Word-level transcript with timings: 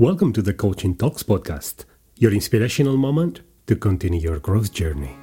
Welcome 0.00 0.32
to 0.32 0.40
the 0.40 0.54
Coaching 0.54 0.96
Talks 0.96 1.22
podcast, 1.22 1.84
your 2.16 2.32
inspirational 2.32 2.96
moment 2.96 3.42
to 3.66 3.76
continue 3.76 4.18
your 4.18 4.38
growth 4.38 4.72
journey. 4.72 5.14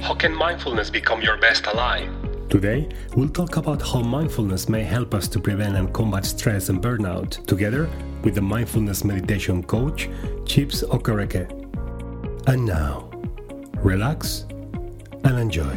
How 0.00 0.14
can 0.14 0.34
mindfulness 0.34 0.88
become 0.88 1.20
your 1.20 1.36
best 1.36 1.66
ally? 1.66 2.08
Today, 2.48 2.88
we'll 3.14 3.28
talk 3.28 3.58
about 3.58 3.82
how 3.82 4.00
mindfulness 4.00 4.70
may 4.70 4.82
help 4.84 5.12
us 5.12 5.28
to 5.28 5.38
prevent 5.38 5.76
and 5.76 5.92
combat 5.92 6.24
stress 6.24 6.70
and 6.70 6.80
burnout, 6.82 7.44
together 7.44 7.90
with 8.24 8.36
the 8.36 8.40
mindfulness 8.40 9.04
meditation 9.04 9.62
coach, 9.62 10.08
Chips 10.46 10.82
Okereke. 10.82 11.46
And 12.46 12.64
now, 12.64 13.10
relax 13.82 14.46
and 15.24 15.38
enjoy. 15.38 15.76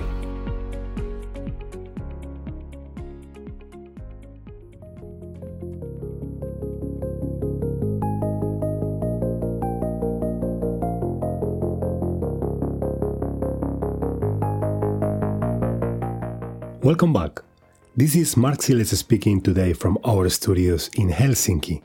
Welcome 16.91 17.13
back. 17.13 17.39
This 17.95 18.18
is 18.18 18.36
Mark 18.36 18.57
Siles 18.57 18.93
speaking 18.93 19.39
today 19.39 19.71
from 19.71 19.97
our 20.04 20.27
studios 20.27 20.89
in 20.97 21.07
Helsinki. 21.07 21.81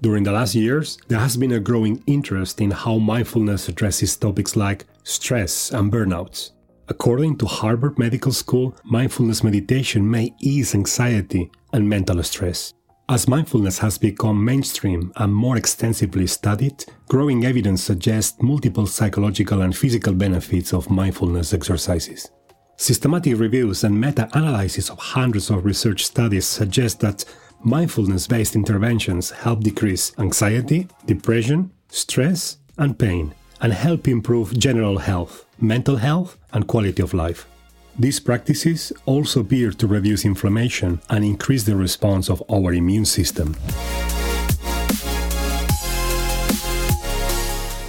During 0.00 0.22
the 0.22 0.30
last 0.30 0.54
years, 0.54 0.98
there 1.08 1.18
has 1.18 1.36
been 1.36 1.50
a 1.54 1.58
growing 1.58 2.00
interest 2.06 2.60
in 2.60 2.70
how 2.70 2.98
mindfulness 2.98 3.68
addresses 3.68 4.16
topics 4.16 4.54
like 4.54 4.84
stress 5.02 5.72
and 5.72 5.90
burnouts. 5.90 6.52
According 6.86 7.38
to 7.38 7.46
Harvard 7.46 7.98
Medical 7.98 8.30
School, 8.30 8.76
mindfulness 8.84 9.42
meditation 9.42 10.08
may 10.08 10.32
ease 10.38 10.76
anxiety 10.76 11.50
and 11.72 11.88
mental 11.88 12.22
stress. 12.22 12.74
As 13.08 13.26
mindfulness 13.26 13.80
has 13.80 13.98
become 13.98 14.44
mainstream 14.44 15.12
and 15.16 15.34
more 15.34 15.56
extensively 15.56 16.28
studied, 16.28 16.84
growing 17.08 17.44
evidence 17.44 17.82
suggests 17.82 18.40
multiple 18.40 18.86
psychological 18.86 19.62
and 19.62 19.76
physical 19.76 20.14
benefits 20.14 20.72
of 20.72 20.88
mindfulness 20.88 21.52
exercises. 21.52 22.30
Systematic 22.80 23.36
reviews 23.40 23.82
and 23.82 24.00
meta 24.00 24.28
analyses 24.34 24.88
of 24.88 25.00
hundreds 25.00 25.50
of 25.50 25.64
research 25.64 26.06
studies 26.06 26.46
suggest 26.46 27.00
that 27.00 27.24
mindfulness 27.64 28.28
based 28.28 28.54
interventions 28.54 29.32
help 29.32 29.64
decrease 29.64 30.12
anxiety, 30.16 30.86
depression, 31.04 31.72
stress, 31.88 32.58
and 32.76 32.96
pain, 32.96 33.34
and 33.60 33.72
help 33.72 34.06
improve 34.06 34.56
general 34.56 34.98
health, 34.98 35.44
mental 35.60 35.96
health, 35.96 36.38
and 36.52 36.68
quality 36.68 37.02
of 37.02 37.12
life. 37.14 37.48
These 37.98 38.20
practices 38.20 38.92
also 39.06 39.40
appear 39.40 39.72
to 39.72 39.86
reduce 39.88 40.24
inflammation 40.24 41.00
and 41.10 41.24
increase 41.24 41.64
the 41.64 41.74
response 41.74 42.30
of 42.30 42.44
our 42.48 42.72
immune 42.72 43.06
system. 43.06 43.56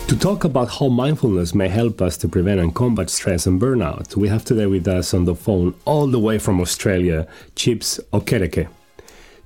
To 0.10 0.18
talk 0.18 0.44
about 0.44 0.72
how 0.72 0.88
mindfulness 0.88 1.54
may 1.54 1.68
help 1.68 2.02
us 2.02 2.18
to 2.18 2.28
prevent 2.28 2.60
and 2.60 2.74
combat 2.74 3.12
stress 3.12 3.46
and 3.46 3.62
burnout, 3.62 4.16
we 4.16 4.28
have 4.28 4.44
today 4.44 4.66
with 4.66 4.88
us 4.88 5.14
on 5.14 5.26
the 5.26 5.36
phone, 5.36 5.76
all 5.86 6.08
the 6.08 6.18
way 6.18 6.40
from 6.40 6.60
Australia, 6.60 7.28
Chips 7.56 8.00
Okereke. 8.12 8.68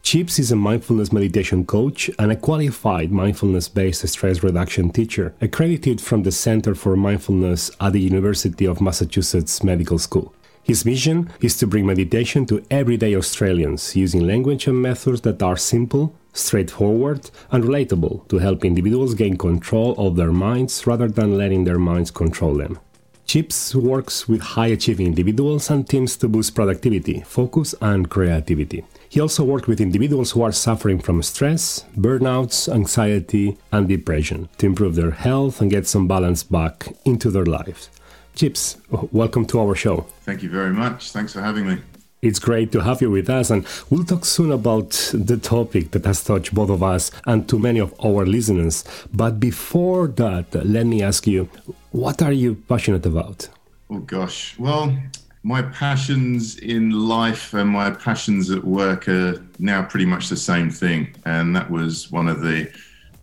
Chips 0.04 0.40
is 0.40 0.54
a 0.54 0.56
mindfulness 0.56 1.12
meditation 1.12 1.66
coach 1.66 2.10
and 2.18 2.32
a 2.32 2.38
qualified 2.38 3.12
mindfulness 3.12 3.68
based 3.68 4.08
stress 4.08 4.42
reduction 4.42 4.90
teacher, 4.90 5.36
accredited 5.42 6.00
from 6.00 6.24
the 6.24 6.32
Center 6.32 6.74
for 6.74 6.96
Mindfulness 6.96 7.70
at 7.82 7.92
the 7.92 8.00
University 8.00 8.66
of 8.66 8.80
Massachusetts 8.80 9.66
Medical 9.66 10.00
School. 10.00 10.34
His 10.64 10.84
vision 10.84 11.30
is 11.42 11.58
to 11.58 11.68
bring 11.68 11.86
meditation 11.86 12.46
to 12.46 12.64
everyday 12.72 13.18
Australians 13.18 13.98
using 13.98 14.26
language 14.26 14.66
and 14.68 14.82
methods 14.82 15.20
that 15.22 15.44
are 15.44 15.58
simple, 15.58 16.16
straightforward, 16.34 17.30
and 17.52 17.64
relatable 17.64 18.28
to 18.28 18.40
help 18.40 18.66
individuals 18.66 19.14
gain 19.14 19.38
control 19.38 19.96
of 19.98 20.16
their 20.16 20.32
minds 20.32 20.86
rather 20.86 21.08
than 21.08 21.38
letting 21.38 21.64
their 21.64 21.80
minds 21.80 22.12
control 22.12 22.56
them. 22.56 22.80
Chips 23.26 23.74
works 23.74 24.28
with 24.28 24.42
high 24.42 24.68
achieving 24.68 25.08
individuals 25.08 25.70
and 25.70 25.88
teams 25.88 26.18
to 26.18 26.28
boost 26.28 26.54
productivity, 26.56 27.22
focus, 27.22 27.74
and 27.82 28.10
creativity. 28.10 28.84
He 29.08 29.22
also 29.22 29.44
worked 29.44 29.68
with 29.68 29.80
individuals 29.80 30.32
who 30.32 30.42
are 30.42 30.52
suffering 30.52 31.00
from 31.00 31.24
stress, 31.24 31.86
burnouts, 31.96 32.72
anxiety, 32.72 33.58
and 33.72 33.88
depression 33.88 34.50
to 34.58 34.66
improve 34.66 34.96
their 34.96 35.12
health 35.12 35.62
and 35.62 35.72
get 35.72 35.88
some 35.88 36.08
balance 36.08 36.44
back 36.44 36.96
into 37.06 37.32
their 37.32 37.46
lives. 37.46 37.90
Chips, 38.36 38.78
welcome 39.12 39.46
to 39.46 39.60
our 39.60 39.76
show. 39.76 40.08
Thank 40.22 40.44
you 40.44 40.50
very 40.50 40.74
much. 40.74 41.12
Thanks 41.12 41.34
for 41.34 41.42
having 41.42 41.68
me. 41.68 41.78
It's 42.24 42.40
great 42.40 42.72
to 42.72 42.80
have 42.80 43.02
you 43.02 43.12
with 43.12 43.30
us, 43.30 43.50
and 43.50 43.68
we'll 43.90 44.06
talk 44.06 44.24
soon 44.24 44.50
about 44.50 44.92
the 45.14 45.36
topic 45.36 45.92
that 45.92 46.06
has 46.06 46.24
touched 46.24 46.56
both 46.56 46.70
of 46.70 46.82
us 46.82 47.12
and 47.28 47.50
to 47.50 47.60
many 47.60 47.82
of 47.82 47.94
our 48.00 48.26
listeners. 48.26 48.86
But 49.14 49.42
before 49.42 50.08
that, 50.08 50.46
let 50.66 50.86
me 50.86 51.04
ask 51.04 51.28
you 51.28 51.50
what 51.92 52.22
are 52.22 52.32
you 52.32 52.56
passionate 52.56 53.06
about? 53.06 53.50
Oh, 53.90 54.00
gosh. 54.00 54.58
Well, 54.58 54.98
my 55.44 55.64
passions 55.64 56.60
in 56.60 56.92
life 56.92 57.54
and 57.54 57.70
my 57.70 57.92
passions 57.92 58.50
at 58.52 58.64
work 58.64 59.10
are 59.10 59.46
now 59.60 59.84
pretty 59.84 60.06
much 60.06 60.30
the 60.30 60.38
same 60.38 60.70
thing. 60.70 61.14
And 61.26 61.54
that 61.58 61.70
was 61.70 62.10
one 62.10 62.30
of 62.30 62.40
the 62.40 62.72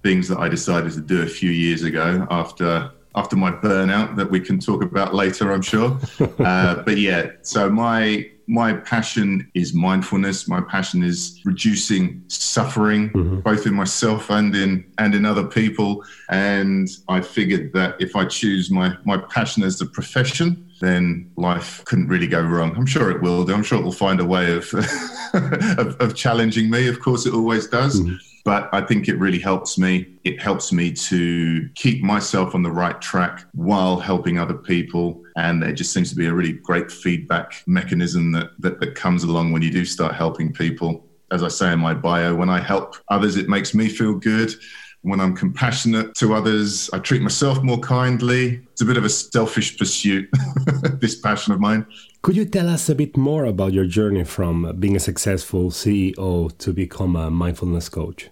things 0.03 0.29
that 0.29 0.37
I 0.37 0.51
decided 0.51 0.93
to 0.93 1.01
do 1.01 1.23
a 1.23 1.27
few 1.27 1.51
years 1.51 1.85
ago 1.85 2.27
after 2.31 2.91
after 3.17 3.35
my 3.35 3.51
burnout 3.51 4.15
that 4.15 4.31
we 4.31 4.39
can 4.39 4.61
talk 4.61 4.85
about 4.85 5.15
later, 5.15 5.51
I'm 5.51 5.63
sure. 5.63 5.99
uh, 6.39 6.83
but 6.85 6.97
yeah, 6.97 7.31
so 7.43 7.69
my 7.69 8.31
my 8.51 8.73
passion 8.73 9.49
is 9.55 9.73
mindfulness. 9.73 10.49
My 10.49 10.61
passion 10.61 11.05
is 11.05 11.41
reducing 11.45 12.21
suffering, 12.27 13.11
mm-hmm. 13.11 13.41
both 13.41 13.65
in 13.65 13.75
myself 13.75 14.29
and 14.29 14.55
in 14.57 14.85
and 14.99 15.15
in 15.15 15.25
other 15.25 15.47
people. 15.47 16.05
And 16.29 16.89
I 17.09 17.21
figured 17.21 17.73
that 17.75 17.95
if 18.01 18.17
I 18.17 18.25
choose 18.25 18.69
my 18.69 18.97
my 19.05 19.19
passion 19.19 19.63
as 19.63 19.81
a 19.81 19.87
profession, 19.87 20.69
then 20.81 21.31
life 21.37 21.85
couldn't 21.85 22.09
really 22.09 22.27
go 22.27 22.43
wrong. 22.43 22.75
I'm 22.77 22.87
sure 22.87 23.13
it 23.13 23.23
will 23.23 23.45
do. 23.45 23.55
I'm 23.55 23.63
sure 23.63 23.79
it 23.79 23.85
will 23.85 23.93
find 23.93 24.19
a 24.19 24.25
way 24.25 24.53
of 24.53 24.75
of, 25.79 26.01
of, 26.01 26.17
challenging 26.17 26.69
me. 26.69 26.89
Of 26.89 26.99
course, 26.99 27.27
it 27.27 27.35
always 27.35 27.69
does. 27.69 28.01
Mm-hmm 28.01 28.30
but 28.45 28.69
I 28.73 28.81
think 28.81 29.09
it 29.09 29.19
really 29.19 29.39
helps 29.39 29.79
me. 29.79 30.19
It 30.25 30.41
helps 30.41 30.73
me 30.73 30.93
to 30.93 31.69
keep 31.75 32.03
myself 32.03 32.55
on 32.55 32.63
the 32.63 32.71
right 32.71 33.01
track 33.01 33.45
while 33.53 33.99
helping 33.99 34.39
other 34.39 34.55
people. 34.55 35.23
And 35.37 35.63
it 35.63 35.75
just 35.75 35.93
seems 35.93 36.11
to 36.11 36.17
be 36.17 36.27
a 36.27 36.33
really 36.33 36.53
great 36.53 36.91
feedback 36.91 37.63
mechanism 37.67 38.33
that, 38.33 38.51
that, 38.59 38.81
that 38.81 38.95
comes 38.95 39.25
along 39.25 39.53
when 39.53 39.63
you 39.63 39.71
do 39.71 39.85
start 39.85 40.15
helping 40.15 40.53
people. 40.53 41.07
As 41.31 41.43
I 41.43 41.49
say 41.49 41.73
in 41.73 41.79
my 41.79 41.95
bio, 41.95 42.35
when 42.35 42.51
I 42.51 42.61
help 42.61 42.97
others, 43.09 43.37
it 43.37 43.49
makes 43.49 43.75
me 43.75 43.89
feel 43.89 44.15
good 44.15 44.53
when 45.03 45.21
I'm 45.21 45.35
compassionate 45.35 46.15
to 46.17 46.35
others, 46.35 46.91
I 46.93 46.99
treat 46.99 47.23
myself 47.23 47.63
more 47.63 47.79
kindly. 47.79 48.61
It's 48.73 48.83
a 48.83 48.85
bit 48.85 48.97
of 48.97 49.05
a 49.05 49.09
selfish 49.09 49.79
pursuit, 49.79 50.29
this 51.01 51.19
passion 51.19 51.53
of 51.53 51.61
mine. 51.61 51.87
Could 52.23 52.37
you 52.37 52.45
tell 52.45 52.69
us 52.69 52.89
a 52.89 52.95
bit 52.95 53.17
more 53.17 53.47
about 53.47 53.73
your 53.73 53.87
journey 53.87 54.25
from 54.25 54.77
being 54.79 54.97
a 54.97 55.01
successful 55.01 55.71
CEO 55.71 56.57
to 56.59 56.73
become 56.73 57.17
a 57.17 57.31
mindfulness 57.31 57.89
coach? 57.89 58.29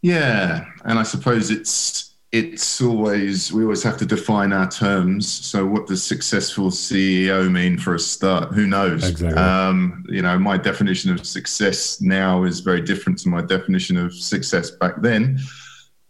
Yeah, 0.00 0.64
and 0.84 0.98
I 0.98 1.04
suppose 1.04 1.50
it's 1.50 2.11
it's 2.32 2.80
always 2.80 3.52
we 3.52 3.62
always 3.62 3.82
have 3.82 3.98
to 3.98 4.06
define 4.06 4.54
our 4.54 4.68
terms. 4.68 5.30
So, 5.30 5.66
what 5.66 5.86
does 5.86 6.02
successful 6.02 6.70
CEO 6.70 7.50
mean 7.50 7.76
for 7.76 7.94
a 7.94 7.98
start? 7.98 8.54
Who 8.54 8.66
knows? 8.66 9.06
Exactly. 9.08 9.38
Um, 9.38 10.04
you 10.08 10.22
know, 10.22 10.38
my 10.38 10.56
definition 10.56 11.12
of 11.12 11.26
success 11.26 12.00
now 12.00 12.44
is 12.44 12.60
very 12.60 12.80
different 12.80 13.18
to 13.20 13.28
my 13.28 13.42
definition 13.42 13.98
of 13.98 14.14
success 14.14 14.70
back 14.70 15.02
then. 15.02 15.38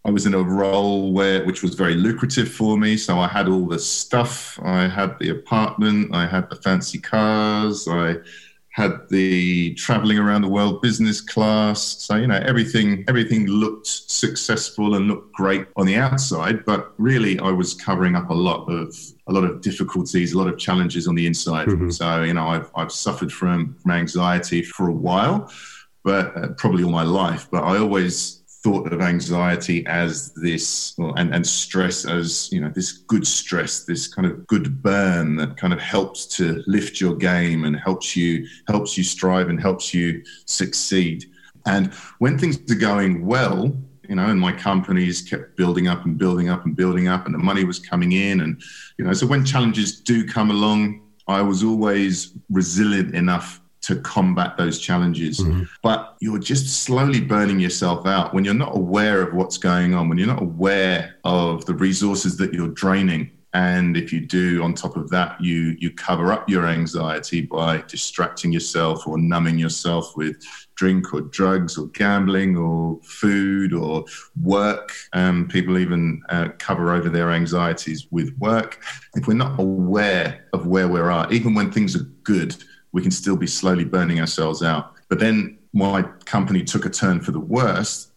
I 0.05 0.11
was 0.11 0.27
in 0.27 0.34
a 0.34 0.43
role 0.43 1.12
where 1.12 1.44
which 1.44 1.62
was 1.62 1.75
very 1.75 1.94
lucrative 1.94 2.49
for 2.49 2.78
me. 2.78 2.97
So 2.97 3.19
I 3.19 3.27
had 3.27 3.49
all 3.49 3.66
the 3.66 3.81
stuff. 3.81 4.61
I 4.62 4.87
had 4.87 5.19
the 5.19 5.31
apartment. 5.31 6.15
I 6.15 6.27
had 6.27 6.49
the 6.50 6.56
fancy 6.56 7.00
cars. 7.00 7.88
I 7.88 8.16
had 8.72 9.06
the 9.10 9.75
traveling 9.75 10.19
around 10.19 10.41
the 10.41 10.49
world 10.49 10.81
business 10.81 11.21
class. 11.21 11.81
So, 11.83 12.16
you 12.16 12.27
know, 12.27 12.41
everything 12.44 13.05
everything 13.06 13.47
looked 13.47 13.87
successful 13.87 14.94
and 14.94 15.08
looked 15.08 15.32
great 15.35 15.67
on 15.76 15.87
the 15.87 15.97
outside, 15.97 16.64
but 16.64 16.93
really 16.99 17.38
I 17.38 17.50
was 17.50 17.75
covering 17.75 18.17
up 18.17 18.31
a 18.31 18.35
lot 18.35 18.67
of 18.69 18.97
a 19.29 19.32
lot 19.32 19.44
of 19.44 19.61
difficulties, 19.61 20.32
a 20.32 20.38
lot 20.38 20.49
of 20.49 20.58
challenges 20.58 21.06
on 21.06 21.14
the 21.14 21.26
inside. 21.26 21.69
Mm-hmm. 21.69 21.91
So, 21.91 22.23
you 22.23 22.35
know, 22.35 22.49
I've 22.49 22.70
I've 22.75 22.93
suffered 22.93 23.31
from, 23.31 23.75
from 23.75 23.91
anxiety 23.91 24.62
for 24.62 24.88
a 24.88 24.94
while, 24.94 25.52
but 26.02 26.37
uh, 26.37 26.49
probably 26.56 26.82
all 26.82 26.91
my 26.91 27.05
life, 27.05 27.49
but 27.50 27.62
I 27.64 27.79
always 27.79 28.42
thought 28.62 28.93
of 28.93 29.00
anxiety 29.00 29.85
as 29.87 30.32
this 30.35 30.94
well, 30.97 31.14
and, 31.17 31.35
and 31.35 31.47
stress 31.47 32.05
as 32.05 32.50
you 32.53 32.61
know 32.61 32.70
this 32.75 32.93
good 32.93 33.26
stress 33.26 33.85
this 33.85 34.06
kind 34.06 34.26
of 34.26 34.47
good 34.47 34.82
burn 34.82 35.37
that 35.37 35.56
kind 35.56 35.73
of 35.73 35.81
helps 35.81 36.26
to 36.26 36.62
lift 36.67 37.00
your 37.00 37.17
game 37.17 37.64
and 37.64 37.76
helps 37.76 38.17
you 38.17 38.47
helps 38.69 38.97
you 38.97 39.05
strive 39.05 39.49
and 39.49 39.61
helps 39.61 39.93
you 39.93 40.23
succeed. 40.47 41.25
And 41.67 41.93
when 42.19 42.38
things 42.38 42.59
are 42.70 42.79
going 42.79 43.26
well 43.26 43.76
you 44.09 44.17
know 44.17 44.26
and 44.26 44.38
my 44.38 44.53
companies 44.53 45.23
kept 45.23 45.56
building 45.56 45.88
up 45.88 46.05
and 46.05 46.19
building 46.19 46.50
up 46.50 46.67
and 46.67 46.76
building 46.76 47.09
up 47.09 47.25
and 47.25 47.35
the 47.35 47.38
money 47.38 47.64
was 47.64 47.79
coming 47.79 48.12
in 48.12 48.43
and 48.43 48.61
you 48.99 49.05
know 49.05 49.12
so 49.14 49.26
when 49.26 49.44
challenges 49.44 50.00
do 50.00 50.26
come 50.26 50.50
along 50.50 51.00
i 51.29 51.41
was 51.41 51.62
always 51.64 52.35
resilient 52.50 53.14
enough 53.14 53.62
to 53.82 53.96
combat 53.96 54.56
those 54.56 54.79
challenges. 54.79 55.40
Mm-hmm. 55.40 55.64
But 55.82 56.17
you're 56.20 56.38
just 56.38 56.84
slowly 56.84 57.20
burning 57.20 57.61
yourself 57.61 58.06
out 58.06 58.32
when 58.32 58.44
you're 58.44 58.55
not 58.55 58.76
aware 58.76 59.23
of 59.23 59.34
what's 59.34 59.58
going 59.58 59.94
on, 59.94 60.08
when 60.08 60.19
you're 60.19 60.26
not 60.26 60.43
aware 60.43 61.17
of 61.25 61.64
the 61.67 61.75
resources 61.75 62.37
that 62.38 62.55
you're 62.55 62.69
draining. 62.69 63.31
And 63.55 63.99
if 63.99 64.14
you 64.14 64.20
do, 64.20 64.62
on 64.62 64.73
top 64.73 64.96
of 64.96 65.11
that, 65.11 65.38
you 65.38 65.76
you 65.79 65.90
cover 65.90 66.32
up 66.32 66.49
your 66.49 66.64
anxiety 66.64 67.43
by 67.43 67.82
distracting 67.87 68.50
yourself 68.50 69.06
or 69.06 69.19
numbing 69.19 69.58
yourself 69.58 70.17
with 70.17 70.43
drink 70.75 71.12
or 71.12 71.20
drugs 71.20 71.76
or 71.76 71.88
gambling 71.88 72.56
or 72.56 72.99
food 73.02 73.75
or 73.75 74.06
work. 74.40 74.94
Um, 75.12 75.49
people 75.49 75.76
even 75.76 76.23
uh, 76.31 76.49
cover 76.58 76.94
over 76.94 77.11
their 77.11 77.31
anxieties 77.31 78.06
with 78.11 78.35
work. 78.38 78.82
If 79.17 79.26
we're 79.26 79.35
not 79.35 79.61
aware 79.61 80.46
of 80.55 80.67
where 80.67 80.88
we 80.88 81.00
are, 81.00 81.31
even 81.31 81.55
when 81.55 81.70
things 81.70 81.94
are 81.94 82.08
good, 82.23 82.56
we 82.93 83.03
can 83.03 83.11
still 83.11 83.37
be 83.37 83.47
slowly 83.47 83.85
burning 83.85 84.21
ourselves 84.21 84.62
out. 84.62 84.94
But 85.09 85.19
then 85.19 85.59
my 85.73 86.03
company 86.25 86.62
took 86.62 86.85
a 86.85 86.91
turn 86.91 87.21
for 87.21 87.33
the 87.33 87.41
worst. 87.41 88.11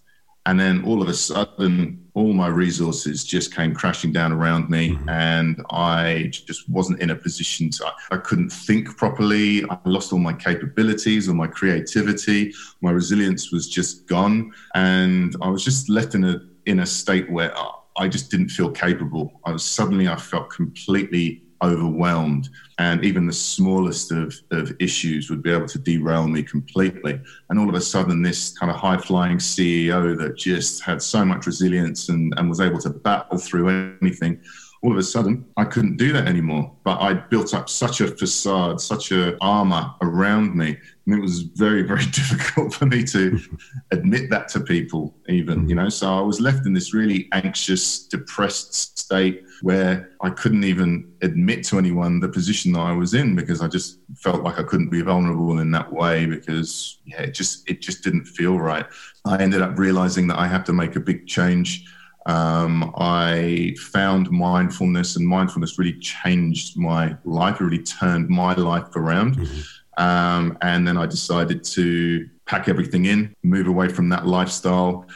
And 0.48 0.60
then 0.60 0.83
all 0.83 1.01
of 1.01 1.10
a 1.10 1.13
sudden, 1.13 2.06
all 2.13 2.31
my 2.31 2.48
resources 2.48 3.24
just 3.24 3.56
came 3.56 3.74
crashing 3.74 4.12
down 4.12 4.31
around 4.31 4.69
me. 4.69 4.92
Mm-hmm. 4.92 5.10
And 5.10 5.66
I 5.72 6.30
just 6.31 6.69
wasn't 6.69 7.01
in 7.01 7.10
a 7.10 7.16
position 7.16 7.72
to, 7.72 7.92
I 8.12 8.18
couldn't 8.18 8.51
think 8.51 8.95
properly. 8.95 9.63
I 9.69 9.80
lost 9.86 10.13
all 10.13 10.19
my 10.19 10.33
capabilities, 10.33 11.28
all 11.28 11.36
my 11.36 11.48
creativity. 11.48 12.54
My 12.81 12.92
resilience 12.92 13.51
was 13.51 13.68
just 13.68 14.06
gone. 14.06 14.54
And 14.75 15.36
I 15.42 15.50
was 15.50 15.63
just 15.63 15.89
left 15.89 16.13
in 16.13 16.24
a, 16.24 16.42
in 16.68 16.81
a 16.81 16.86
state 16.86 17.31
where 17.31 17.51
I 17.98 18.07
just 18.07 18.30
didn't 18.30 18.50
feel 18.50 18.69
capable. 18.69 19.39
I 19.45 19.51
was 19.51 19.63
suddenly, 19.63 20.07
I 20.07 20.16
felt 20.16 20.51
completely 20.51 21.44
overwhelmed 21.63 22.50
and 22.80 23.04
even 23.06 23.25
the 23.25 23.34
smallest 23.34 24.12
of, 24.12 24.36
of 24.52 24.75
issues 24.80 25.30
would 25.30 25.42
be 25.42 25.52
able 25.52 25.68
to 25.68 25.80
derail 25.80 26.28
me 26.28 26.44
completely. 26.44 27.19
And 27.50 27.60
all 27.60 27.69
of 27.69 27.75
a 27.75 27.81
sudden 27.81 28.22
this 28.22 28.57
kind 28.57 28.72
of 28.72 28.78
high 28.78 28.98
flying 28.98 29.38
ceo 29.38 30.18
that 30.18 30.38
just 30.38 30.84
had 30.84 31.02
so 31.02 31.24
much 31.24 31.46
resilience 31.46 32.10
and, 32.10 32.34
and 32.38 32.50
was 32.50 32.60
able 32.60 32.80
to 32.80 32.90
battle 32.90 33.38
through 33.38 33.96
anything 34.02 34.42
all 34.85 34.91
of 34.91 34.97
a 34.99 35.03
sudden 35.03 35.43
I 35.57 35.65
couldn't 35.65 35.97
do 35.97 36.13
that 36.13 36.27
anymore. 36.27 36.71
But 36.83 37.01
I 37.01 37.15
built 37.15 37.55
up 37.55 37.69
such 37.69 38.01
a 38.01 38.07
facade, 38.07 38.79
such 38.79 39.11
a 39.11 39.35
armor 39.41 39.91
around 40.03 40.55
me. 40.55 40.77
And 41.07 41.15
it 41.15 41.19
was 41.19 41.41
very, 41.41 41.81
very 41.81 42.05
difficult 42.11 42.71
for 42.71 42.85
me 42.85 43.03
to 43.05 43.39
admit 43.91 44.29
that 44.29 44.47
to 44.49 44.59
people, 44.59 45.15
even, 45.27 45.67
you 45.67 45.73
know. 45.73 45.89
So 45.89 46.15
I 46.15 46.21
was 46.21 46.39
left 46.39 46.67
in 46.67 46.73
this 46.73 46.93
really 46.93 47.27
anxious, 47.31 48.05
depressed 48.05 48.99
state 48.99 49.43
where 49.61 50.11
I 50.21 50.29
couldn't 50.29 50.63
even 50.63 51.11
admit 51.23 51.63
to 51.65 51.79
anyone 51.79 52.19
the 52.19 52.29
position 52.29 52.71
that 52.73 52.81
I 52.81 52.91
was 52.91 53.15
in 53.15 53.35
because 53.35 53.61
I 53.61 53.67
just 53.67 53.99
felt 54.15 54.43
like 54.43 54.59
I 54.59 54.63
couldn't 54.63 54.89
be 54.89 55.01
vulnerable 55.01 55.57
in 55.59 55.71
that 55.71 55.91
way 55.91 56.27
because 56.27 56.99
yeah, 57.05 57.21
it 57.21 57.33
just 57.33 57.67
it 57.67 57.81
just 57.81 58.03
didn't 58.03 58.25
feel 58.25 58.59
right. 58.59 58.85
I 59.25 59.41
ended 59.41 59.63
up 59.63 59.79
realizing 59.79 60.27
that 60.27 60.37
I 60.37 60.47
had 60.47 60.63
to 60.67 60.73
make 60.73 60.95
a 60.95 60.99
big 60.99 61.25
change 61.25 61.85
um, 62.25 62.94
I 62.98 63.75
found 63.80 64.31
mindfulness, 64.31 65.16
and 65.16 65.27
mindfulness 65.27 65.77
really 65.77 65.98
changed 66.00 66.77
my 66.77 67.16
life. 67.24 67.62
It 67.62 67.63
really 67.63 67.83
turned 67.83 68.30
my 68.30 68.54
life 68.56 68.95
around. 68.95 69.38
Mm-hmm. 69.38 70.04
Um, 70.04 70.57
and 70.62 70.88
then 70.88 70.98
I 70.98 71.06
decided 71.06 71.63
to 71.63 72.27
pack 72.45 72.68
everything 72.68 73.06
in, 73.06 73.36
move 73.44 73.68
away 73.68 73.89
from 73.89 74.10
that 74.10 74.25
lifestyle, 74.25 75.07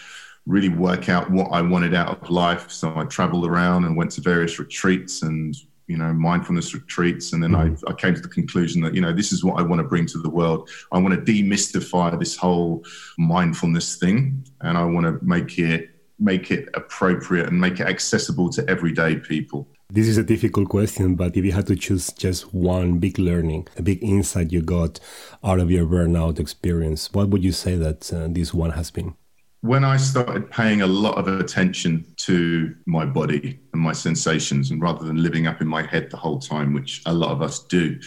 really 0.45 0.69
work 0.69 1.09
out 1.09 1.29
what 1.29 1.47
I 1.51 1.61
wanted 1.61 1.93
out 1.93 2.21
of 2.21 2.29
life. 2.29 2.71
So 2.71 2.93
I 2.95 3.05
traveled 3.05 3.45
around 3.45 3.85
and 3.85 3.97
went 3.97 4.11
to 4.11 4.21
various 4.21 4.59
retreats 4.59 5.23
and 5.23 5.55
you 5.87 5.97
know 5.97 6.13
mindfulness 6.13 6.75
retreats 6.75 7.33
and 7.33 7.41
then 7.41 7.51
mm-hmm. 7.53 7.87
I, 7.87 7.91
I, 7.91 7.95
came 7.95 8.13
to 8.13 8.21
the 8.21 8.27
conclusion 8.27 8.79
that 8.83 8.93
you 8.93 9.01
know 9.01 9.11
this 9.11 9.33
is 9.33 9.43
what 9.43 9.59
i 9.59 9.63
want 9.63 9.79
to 9.79 9.87
bring 9.87 10.05
to 10.05 10.19
the 10.19 10.29
world 10.29 10.69
i 10.91 10.99
want 10.99 11.15
to 11.15 11.33
demystify 11.33 12.17
this 12.19 12.37
whole 12.37 12.85
mindfulness 13.17 13.95
thing 13.95 14.45
and 14.61 14.77
i 14.77 14.83
want 14.83 15.07
to 15.07 15.17
make 15.25 15.57
it 15.57 15.98
make 16.19 16.51
it 16.51 16.69
appropriate 16.73 17.47
and 17.47 17.59
make 17.59 17.79
it 17.79 17.87
accessible 17.87 18.49
to 18.51 18.69
everyday 18.69 19.15
people? 19.17 19.67
This 19.91 20.07
is 20.07 20.17
a 20.17 20.23
difficult 20.23 20.69
question, 20.69 21.15
but 21.15 21.35
if 21.35 21.43
you 21.43 21.51
had 21.51 21.65
to 21.67 21.75
choose 21.75 22.11
just 22.13 22.53
one 22.53 22.99
big 22.99 23.17
learning, 23.17 23.67
a 23.75 23.81
big 23.81 24.03
insight 24.03 24.51
you 24.51 24.61
got 24.61 24.99
out 25.43 25.59
of 25.59 25.71
your 25.71 25.85
burnout 25.87 26.39
experience, 26.39 27.11
what 27.11 27.29
would 27.29 27.43
you 27.43 27.51
say 27.51 27.75
that 27.75 28.13
uh, 28.13 28.27
this 28.29 28.53
one 28.53 28.71
has 28.71 28.91
been? 28.91 29.15
When 29.61 29.83
I 29.83 29.97
started 29.97 30.49
paying 30.51 30.83
a 30.83 30.87
lot 30.87 31.17
of 31.17 31.27
attention 31.27 32.05
to 32.17 32.75
my 32.85 33.05
body 33.05 33.59
and 33.73 33.81
my 33.81 33.93
sensations, 33.93 34.69
and 34.71 34.81
rather 34.81 35.05
than 35.05 35.23
living 35.23 35.47
up 35.47 35.59
in 35.59 35.67
my 35.67 35.81
head 35.81 36.11
the 36.11 36.17
whole 36.17 36.39
time, 36.39 36.73
which 36.73 37.01
a 37.05 37.13
lot 37.13 37.31
of 37.31 37.41
us 37.41 37.63
do, 37.63 37.99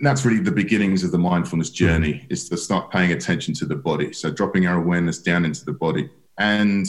that's 0.00 0.24
really 0.24 0.40
the 0.40 0.50
beginnings 0.50 1.04
of 1.04 1.12
the 1.12 1.18
mindfulness 1.18 1.70
journey 1.70 2.26
is 2.30 2.48
to 2.48 2.56
start 2.56 2.90
paying 2.90 3.12
attention 3.12 3.52
to 3.54 3.66
the 3.66 3.76
body. 3.76 4.12
So 4.12 4.30
dropping 4.30 4.66
our 4.66 4.82
awareness 4.82 5.18
down 5.18 5.44
into 5.44 5.64
the 5.64 5.72
body. 5.72 6.08
And 6.38 6.86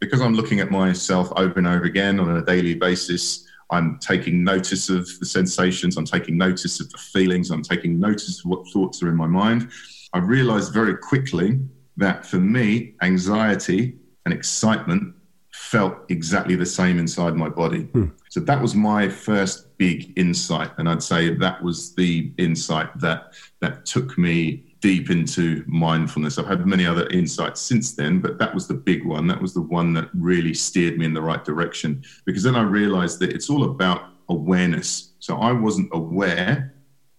because 0.00 0.20
I'm 0.20 0.34
looking 0.34 0.60
at 0.60 0.70
myself 0.70 1.32
over 1.36 1.58
and 1.58 1.66
over 1.66 1.84
again 1.84 2.20
on 2.20 2.36
a 2.36 2.44
daily 2.44 2.74
basis, 2.74 3.46
I'm 3.70 3.98
taking 3.98 4.42
notice 4.44 4.88
of 4.88 5.06
the 5.18 5.26
sensations, 5.26 5.96
I'm 5.96 6.06
taking 6.06 6.38
notice 6.38 6.80
of 6.80 6.90
the 6.90 6.98
feelings, 6.98 7.50
I'm 7.50 7.62
taking 7.62 8.00
notice 8.00 8.40
of 8.40 8.50
what 8.50 8.66
thoughts 8.68 9.02
are 9.02 9.08
in 9.08 9.16
my 9.16 9.26
mind. 9.26 9.70
I 10.12 10.18
realized 10.18 10.72
very 10.72 10.96
quickly 10.96 11.60
that 11.96 12.24
for 12.24 12.38
me, 12.38 12.94
anxiety 13.02 13.96
and 14.24 14.32
excitement 14.32 15.14
felt 15.52 15.98
exactly 16.08 16.54
the 16.54 16.64
same 16.64 16.98
inside 16.98 17.34
my 17.34 17.48
body. 17.48 17.82
Hmm. 17.82 18.06
So 18.30 18.40
that 18.40 18.62
was 18.62 18.74
my 18.74 19.08
first 19.08 19.76
big 19.76 20.12
insight. 20.16 20.70
And 20.78 20.88
I'd 20.88 21.02
say 21.02 21.34
that 21.34 21.62
was 21.62 21.94
the 21.94 22.32
insight 22.38 22.98
that 23.00 23.34
that 23.60 23.84
took 23.84 24.16
me 24.16 24.67
deep 24.80 25.10
into 25.10 25.64
mindfulness. 25.66 26.38
I've 26.38 26.46
had 26.46 26.66
many 26.66 26.86
other 26.86 27.06
insights 27.08 27.60
since 27.60 27.92
then, 27.92 28.20
but 28.20 28.38
that 28.38 28.54
was 28.54 28.66
the 28.66 28.74
big 28.74 29.04
one. 29.04 29.26
That 29.26 29.40
was 29.40 29.54
the 29.54 29.62
one 29.62 29.92
that 29.94 30.08
really 30.14 30.54
steered 30.54 30.98
me 30.98 31.04
in 31.04 31.14
the 31.14 31.22
right 31.22 31.44
direction 31.44 32.04
because 32.24 32.42
then 32.42 32.56
I 32.56 32.62
realized 32.62 33.18
that 33.20 33.32
it's 33.32 33.50
all 33.50 33.64
about 33.64 34.10
awareness. 34.28 35.12
So 35.18 35.38
I 35.38 35.52
wasn't 35.52 35.88
aware 35.92 36.74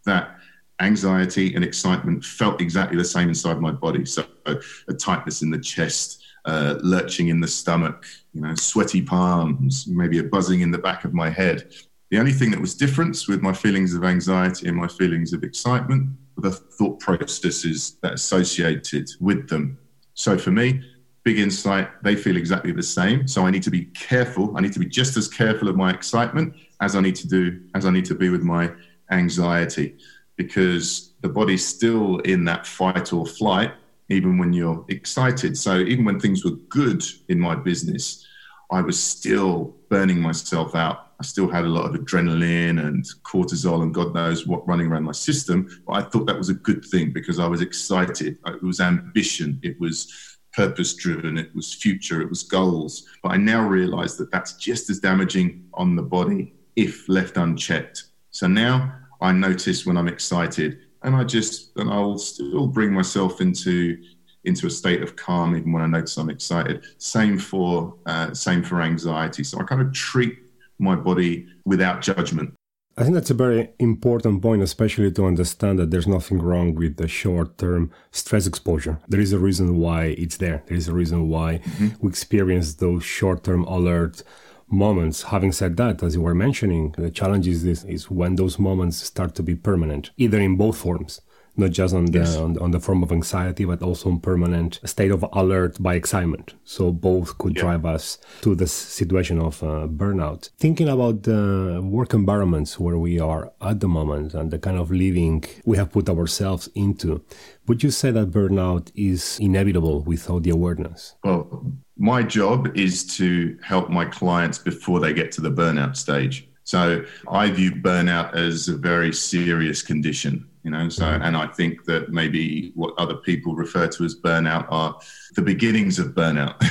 that 0.05 0.37
anxiety 0.79 1.53
and 1.55 1.63
excitement 1.63 2.23
felt 2.23 2.61
exactly 2.61 2.97
the 2.97 3.05
same 3.05 3.29
inside 3.29 3.59
my 3.59 3.71
body. 3.71 4.05
So 4.05 4.25
a 4.45 4.93
tightness 4.93 5.41
in 5.41 5.49
the 5.49 5.59
chest, 5.59 6.23
uh, 6.45 6.75
lurching 6.81 7.27
in 7.27 7.41
the 7.41 7.47
stomach, 7.47 8.05
you 8.33 8.41
know, 8.41 8.55
sweaty 8.55 9.01
palms, 9.01 9.85
maybe 9.87 10.19
a 10.19 10.23
buzzing 10.23 10.61
in 10.61 10.71
the 10.71 10.77
back 10.77 11.03
of 11.03 11.13
my 11.13 11.29
head. 11.29 11.73
The 12.11 12.17
only 12.17 12.31
thing 12.31 12.49
that 12.51 12.61
was 12.61 12.73
different 12.73 13.23
with 13.27 13.41
my 13.41 13.53
feelings 13.53 13.93
of 13.93 14.03
anxiety 14.03 14.67
and 14.67 14.77
my 14.77 14.87
feelings 14.87 15.33
of 15.33 15.43
excitement 15.43 16.09
the 16.41 16.51
thought 16.51 16.99
processes 16.99 17.97
that 18.01 18.13
associated 18.13 19.09
with 19.19 19.49
them. 19.49 19.77
So 20.13 20.37
for 20.37 20.51
me, 20.51 20.81
big 21.23 21.39
insight, 21.39 21.89
they 22.03 22.15
feel 22.15 22.37
exactly 22.37 22.71
the 22.71 22.83
same. 22.83 23.27
So 23.27 23.45
I 23.45 23.51
need 23.51 23.63
to 23.63 23.71
be 23.71 23.85
careful. 23.85 24.55
I 24.57 24.61
need 24.61 24.73
to 24.73 24.79
be 24.79 24.85
just 24.85 25.17
as 25.17 25.27
careful 25.27 25.67
of 25.67 25.75
my 25.75 25.91
excitement 25.91 26.55
as 26.81 26.95
I 26.95 27.01
need 27.01 27.15
to 27.17 27.27
do, 27.27 27.61
as 27.75 27.85
I 27.85 27.91
need 27.91 28.05
to 28.05 28.15
be 28.15 28.29
with 28.29 28.41
my 28.41 28.71
anxiety, 29.11 29.97
because 30.37 31.13
the 31.21 31.29
body's 31.29 31.65
still 31.65 32.17
in 32.19 32.45
that 32.45 32.65
fight 32.65 33.11
or 33.11 33.25
flight, 33.25 33.73
even 34.09 34.37
when 34.37 34.53
you're 34.53 34.85
excited. 34.87 35.57
So 35.57 35.79
even 35.79 36.05
when 36.05 36.19
things 36.19 36.45
were 36.45 36.57
good 36.69 37.03
in 37.27 37.39
my 37.39 37.55
business, 37.55 38.25
I 38.71 38.81
was 38.81 39.01
still 39.01 39.75
burning 39.89 40.21
myself 40.21 40.75
out 40.75 41.08
I 41.19 41.25
still 41.25 41.49
had 41.49 41.65
a 41.65 41.69
lot 41.69 41.85
of 41.85 41.99
adrenaline 41.99 42.85
and 42.85 43.03
cortisol 43.23 43.83
and 43.83 43.93
God 43.93 44.13
knows 44.13 44.47
what 44.47 44.65
running 44.65 44.87
around 44.87 45.03
my 45.03 45.11
system. 45.11 45.67
But 45.85 45.93
I 45.93 46.01
thought 46.03 46.27
that 46.27 46.37
was 46.37 46.49
a 46.49 46.53
good 46.53 46.85
thing 46.85 47.11
because 47.11 47.39
I 47.39 47.47
was 47.47 47.61
excited. 47.61 48.37
It 48.45 48.63
was 48.63 48.79
ambition. 48.79 49.59
It 49.61 49.77
was 49.81 50.37
purpose 50.53 50.93
driven. 50.93 51.37
It 51.37 51.53
was 51.53 51.73
future. 51.73 52.21
It 52.21 52.29
was 52.29 52.43
goals. 52.43 53.05
But 53.21 53.33
I 53.33 53.37
now 53.37 53.67
realize 53.67 54.15
that 54.17 54.31
that's 54.31 54.53
just 54.53 54.89
as 54.89 54.99
damaging 54.99 55.65
on 55.73 55.97
the 55.97 56.01
body 56.01 56.55
if 56.77 57.09
left 57.09 57.35
unchecked. 57.35 58.05
So 58.31 58.47
now 58.47 58.93
I 59.19 59.33
notice 59.33 59.85
when 59.85 59.97
I'm 59.97 60.07
excited 60.07 60.79
and 61.03 61.15
I 61.15 61.25
just, 61.25 61.75
and 61.75 61.89
I'll 61.89 62.17
still 62.17 62.67
bring 62.67 62.93
myself 62.93 63.41
into 63.41 64.01
into 64.45 64.67
a 64.67 64.69
state 64.69 65.03
of 65.03 65.17
calm 65.17 65.53
even 65.53 65.73
when 65.73 65.81
I 65.81 65.85
notice 65.85 66.15
I'm 66.15 66.29
excited. 66.29 66.85
Same 66.97 67.37
for 67.37 67.95
uh, 68.05 68.33
same 68.33 68.63
for 68.63 68.81
anxiety. 68.81 69.43
So 69.43 69.59
I 69.59 69.63
kind 69.63 69.81
of 69.81 69.91
treat 69.91 70.39
my 70.79 70.95
body 70.95 71.47
without 71.65 72.01
judgment. 72.01 72.53
I 72.97 73.03
think 73.03 73.15
that's 73.15 73.29
a 73.29 73.35
very 73.35 73.69
important 73.79 74.41
point, 74.41 74.61
especially 74.61 75.09
to 75.11 75.25
understand 75.25 75.79
that 75.79 75.89
there's 75.89 76.07
nothing 76.07 76.39
wrong 76.39 76.75
with 76.75 76.97
the 76.97 77.07
short 77.07 77.57
term 77.57 77.91
stress 78.11 78.45
exposure. 78.45 78.99
There 79.07 79.21
is 79.21 79.31
a 79.31 79.39
reason 79.39 79.77
why 79.77 80.15
it's 80.17 80.37
there. 80.37 80.63
There 80.67 80.75
is 80.75 80.89
a 80.89 80.93
reason 80.93 81.29
why 81.29 81.59
mm-hmm. 81.59 81.89
we 82.01 82.09
experience 82.09 82.73
those 82.73 83.03
short 83.03 83.43
term 83.45 83.63
alert 83.63 84.23
moments. 84.69 85.23
Having 85.23 85.53
said 85.53 85.77
that, 85.77 86.03
as 86.03 86.15
you 86.15 86.21
were 86.21 86.35
mentioning, 86.35 86.93
the 86.97 87.09
challenge 87.09 87.47
is 87.47 87.63
this 87.63 87.85
is 87.85 88.11
when 88.11 88.35
those 88.35 88.59
moments 88.59 88.97
start 88.97 89.33
to 89.35 89.43
be 89.43 89.55
permanent, 89.55 90.11
either 90.17 90.39
in 90.39 90.57
both 90.57 90.77
forms 90.77 91.21
not 91.59 91.71
just 91.71 91.93
on 91.93 92.05
the 92.05 92.19
yes. 92.19 92.35
on, 92.35 92.57
on, 92.59 92.71
the 92.71 92.79
form 92.79 93.03
of 93.03 93.11
anxiety, 93.11 93.65
but 93.65 93.81
also 93.81 94.09
on 94.09 94.19
permanent 94.19 94.79
state 94.85 95.11
of 95.11 95.25
alert 95.33 95.81
by 95.81 95.95
excitement. 95.95 96.55
So 96.63 96.91
both 96.91 97.37
could 97.37 97.55
yeah. 97.55 97.63
drive 97.63 97.85
us 97.85 98.17
to 98.41 98.55
this 98.55 98.71
situation 98.71 99.39
of 99.39 99.61
uh, 99.61 99.87
burnout. 99.87 100.49
Thinking 100.57 100.89
about 100.89 101.23
the 101.23 101.81
work 101.83 102.13
environments 102.13 102.79
where 102.79 102.97
we 102.97 103.19
are 103.19 103.51
at 103.61 103.79
the 103.79 103.87
moment 103.87 104.33
and 104.33 104.51
the 104.51 104.59
kind 104.59 104.77
of 104.77 104.91
living 104.91 105.43
we 105.65 105.77
have 105.77 105.91
put 105.91 106.09
ourselves 106.09 106.69
into, 106.75 107.23
would 107.67 107.83
you 107.83 107.91
say 107.91 108.11
that 108.11 108.31
burnout 108.31 108.91
is 108.95 109.37
inevitable 109.39 110.01
without 110.03 110.43
the 110.43 110.49
awareness? 110.49 111.15
Well, 111.23 111.71
my 111.97 112.23
job 112.23 112.75
is 112.77 113.05
to 113.17 113.57
help 113.61 113.89
my 113.89 114.05
clients 114.05 114.57
before 114.57 114.99
they 114.99 115.13
get 115.13 115.31
to 115.33 115.41
the 115.41 115.51
burnout 115.51 115.97
stage. 115.97 116.49
So 116.63 117.03
I 117.27 117.49
view 117.49 117.71
burnout 117.71 118.35
as 118.35 118.67
a 118.67 118.77
very 118.77 119.11
serious 119.11 119.81
condition, 119.81 120.47
you 120.63 120.71
know. 120.71 120.89
So, 120.89 121.03
mm-hmm. 121.03 121.23
and 121.23 121.37
I 121.37 121.47
think 121.47 121.85
that 121.85 122.11
maybe 122.11 122.71
what 122.75 122.93
other 122.97 123.15
people 123.15 123.55
refer 123.55 123.87
to 123.87 124.03
as 124.03 124.15
burnout 124.15 124.67
are 124.69 124.99
the 125.35 125.41
beginnings 125.41 125.99
of 125.99 126.07
burnout. 126.09 126.61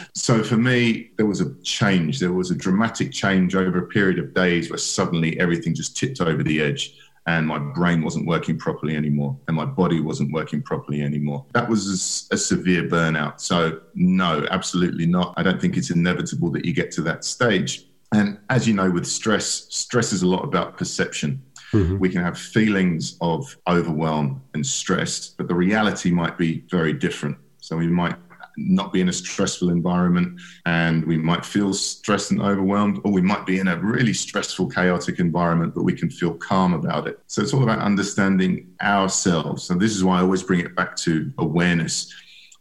so 0.14 0.42
for 0.42 0.56
me, 0.56 1.10
there 1.16 1.26
was 1.26 1.40
a 1.40 1.54
change. 1.62 2.18
There 2.20 2.32
was 2.32 2.50
a 2.50 2.54
dramatic 2.54 3.12
change 3.12 3.54
over 3.54 3.78
a 3.78 3.86
period 3.86 4.18
of 4.18 4.34
days 4.34 4.70
where 4.70 4.78
suddenly 4.78 5.38
everything 5.40 5.74
just 5.74 5.96
tipped 5.96 6.20
over 6.20 6.42
the 6.42 6.60
edge 6.60 6.96
and 7.26 7.46
my 7.46 7.58
brain 7.58 8.02
wasn't 8.02 8.26
working 8.26 8.56
properly 8.56 8.96
anymore 8.96 9.36
and 9.48 9.56
my 9.56 9.64
body 9.64 10.00
wasn't 10.00 10.32
working 10.32 10.62
properly 10.62 11.02
anymore. 11.02 11.44
That 11.52 11.68
was 11.68 12.28
a, 12.30 12.34
a, 12.34 12.38
severe 12.38 12.84
burnout. 12.84 13.40
So, 13.40 13.80
no, 13.94 14.46
absolutely 14.50 15.06
not. 15.06 15.34
I 15.36 15.42
don't 15.42 15.60
think 15.60 15.76
it's 15.76 15.90
inevitable 15.90 16.50
that 16.52 16.64
you 16.64 16.72
get 16.72 16.92
to 16.92 17.02
that 17.02 17.24
stage. 17.24 17.86
And 18.12 18.38
as 18.48 18.68
you 18.68 18.74
know, 18.74 18.90
with 18.90 19.06
stress, 19.06 19.66
stress 19.70 20.12
is 20.12 20.22
a 20.22 20.28
lot 20.28 20.44
about 20.44 20.76
perception. 20.76 21.42
Mm-hmm. 21.72 21.98
We 21.98 22.08
can 22.08 22.22
have 22.22 22.38
feelings 22.38 23.16
of 23.20 23.56
overwhelm 23.68 24.42
and 24.54 24.64
stress, 24.64 25.28
but 25.28 25.48
the 25.48 25.54
reality 25.54 26.10
might 26.10 26.38
be 26.38 26.64
very 26.70 26.92
different. 26.92 27.36
So 27.60 27.76
we 27.76 27.88
might 27.88 28.16
not 28.56 28.92
be 28.92 29.00
in 29.00 29.08
a 29.08 29.12
stressful 29.12 29.68
environment 29.68 30.40
and 30.64 31.04
we 31.04 31.18
might 31.18 31.44
feel 31.44 31.74
stressed 31.74 32.30
and 32.30 32.40
overwhelmed, 32.40 33.00
or 33.04 33.12
we 33.12 33.20
might 33.20 33.44
be 33.44 33.58
in 33.58 33.68
a 33.68 33.76
really 33.76 34.14
stressful, 34.14 34.68
chaotic 34.68 35.18
environment, 35.18 35.74
but 35.74 35.82
we 35.82 35.92
can 35.92 36.10
feel 36.10 36.34
calm 36.34 36.72
about 36.72 37.06
it. 37.06 37.20
So 37.26 37.42
it's 37.42 37.52
all 37.52 37.62
about 37.62 37.80
understanding 37.80 38.72
ourselves. 38.80 39.70
And 39.70 39.80
this 39.80 39.94
is 39.94 40.04
why 40.04 40.18
I 40.18 40.22
always 40.22 40.42
bring 40.42 40.60
it 40.60 40.74
back 40.74 40.96
to 40.96 41.30
awareness. 41.38 42.14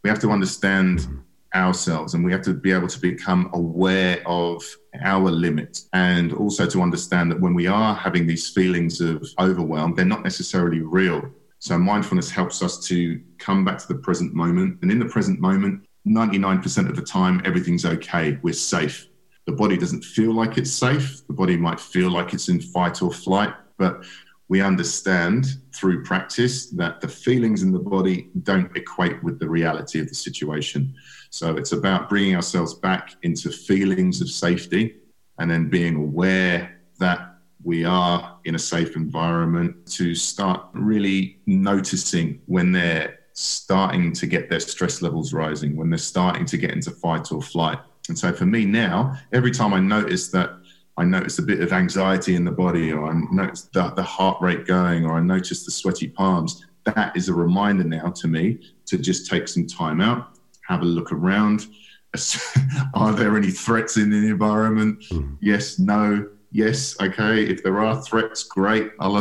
We 0.04 0.10
have 0.10 0.20
to 0.20 0.32
understand 0.32 1.08
ourselves 1.56 2.14
and 2.14 2.24
we 2.24 2.32
have 2.32 2.42
to 2.44 2.54
be 2.54 2.72
able 2.72 2.88
to 2.88 3.00
become 3.00 3.50
aware 3.54 4.22
of 4.28 4.64
our 5.02 5.32
limits 5.32 5.88
and 5.94 6.34
also 6.34 6.68
to 6.68 6.82
understand 6.82 7.32
that 7.32 7.40
when 7.40 7.54
we 7.54 7.66
are 7.68 7.96
having 7.96 8.28
these 8.28 8.50
feelings 8.50 9.02
of 9.02 9.26
overwhelm, 9.40 9.96
they're 9.96 10.06
not 10.06 10.24
necessarily 10.24 10.82
real. 10.82 11.24
So 11.60 11.78
mindfulness 11.78 12.30
helps 12.30 12.62
us 12.62 12.86
to 12.88 13.22
come 13.40 13.66
back 13.66 13.80
to 13.80 13.88
the 13.88 13.96
present 13.96 14.34
moment. 14.34 14.80
And 14.82 14.92
in 14.92 15.00
the 15.00 15.06
present 15.06 15.40
moment, 15.40 15.86
99% 16.06 16.90
of 16.90 16.96
the 16.96 17.02
time, 17.02 17.42
everything's 17.46 17.86
okay. 17.86 18.38
We're 18.44 18.54
safe. 18.54 19.08
The 19.48 19.54
body 19.54 19.78
doesn't 19.78 20.04
feel 20.04 20.34
like 20.34 20.58
it's 20.58 20.72
safe. 20.72 21.26
The 21.28 21.34
body 21.34 21.58
might 21.58 21.80
feel 21.80 22.12
like 22.12 22.34
it's 22.34 22.50
in 22.50 22.60
fight 22.60 23.02
or 23.02 23.12
flight, 23.12 23.54
but 23.78 24.04
we 24.48 24.62
understand 24.62 25.48
through 25.74 26.04
practice 26.04 26.70
that 26.72 27.02
the 27.02 27.08
feelings 27.08 27.64
in 27.64 27.72
the 27.72 27.80
body 27.80 28.30
don't 28.44 28.76
equate 28.78 29.24
with 29.24 29.40
the 29.40 29.50
reality 29.50 30.00
of 30.00 30.08
the 30.08 30.16
situation. 30.16 30.94
So 31.30 31.56
it's 31.58 31.72
about 31.72 32.10
bringing 32.10 32.36
ourselves 32.36 32.74
back 32.74 33.16
into 33.24 33.50
feelings 33.50 34.22
of 34.22 34.30
safety 34.30 34.98
and 35.40 35.50
then 35.50 35.70
being 35.70 35.96
aware 35.96 36.82
that 37.00 37.36
we 37.64 37.84
are 37.84 38.38
in 38.46 38.56
a 38.56 38.60
safe 38.60 38.96
environment 38.96 39.86
to 39.94 40.14
start 40.14 40.68
really 40.74 41.40
noticing 41.46 42.42
when 42.46 42.72
they're 42.72 43.20
starting 43.34 44.14
to 44.14 44.28
get 44.28 44.50
their 44.50 44.60
stress 44.60 45.02
levels 45.02 45.34
rising, 45.34 45.76
when 45.76 45.90
they're 45.90 45.98
starting 45.98 46.46
to 46.46 46.58
get 46.58 46.72
into 46.72 46.92
fight 46.92 47.32
or 47.32 47.42
flight. 47.42 47.80
And 48.08 48.18
so 48.18 48.32
for 48.32 48.46
me 48.46 48.66
now, 48.66 49.18
every 49.34 49.52
time 49.52 49.74
I 49.74 49.80
notice 49.80 50.30
that 50.30 50.52
I 50.98 51.04
notice 51.04 51.40
a 51.40 51.42
bit 51.42 51.60
of 51.60 51.74
anxiety 51.74 52.36
in 52.36 52.46
the 52.46 52.52
body, 52.52 52.94
or 52.94 53.08
I 53.08 53.20
notice 53.32 53.64
the, 53.74 53.90
the 53.90 54.04
heart 54.04 54.42
rate 54.42 54.66
going, 54.66 55.06
or 55.06 55.14
I 55.14 55.22
notice 55.22 55.66
the 55.66 55.72
sweaty 55.72 56.08
palms. 56.08 56.66
That 56.86 57.18
is 57.18 57.28
a 57.28 57.34
reminder 57.34 57.84
now 57.84 58.12
to 58.12 58.28
me 58.28 58.60
to 58.86 58.98
just 58.98 59.30
take 59.30 59.48
some 59.48 59.68
time 59.68 60.00
out, 60.00 60.35
have 60.68 60.82
a 60.82 60.86
look 60.86 61.12
around. 61.12 61.68
Are 62.94 63.14
there 63.14 63.36
any 63.36 63.52
threats 63.52 63.98
in 63.98 64.10
the 64.10 64.30
environment? 64.30 65.04
Mm. 65.12 65.38
Yes, 65.42 65.80
no. 65.80 66.30
Yes, 66.52 66.96
okay. 67.02 67.44
If 67.44 67.64
there 67.64 67.80
are 67.82 68.02
threats, 68.02 68.44
great. 68.44 68.92
I'll 69.00 69.18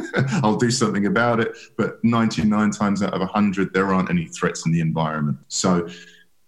I'll 0.42 0.56
do 0.56 0.70
something 0.70 1.06
about 1.06 1.40
it. 1.40 1.56
But 1.76 2.02
99 2.02 2.70
times 2.70 3.02
out 3.02 3.12
of 3.12 3.20
100, 3.20 3.74
there 3.74 3.92
aren't 3.92 4.08
any 4.08 4.26
threats 4.26 4.64
in 4.64 4.72
the 4.72 4.80
environment. 4.80 5.38
So 5.48 5.86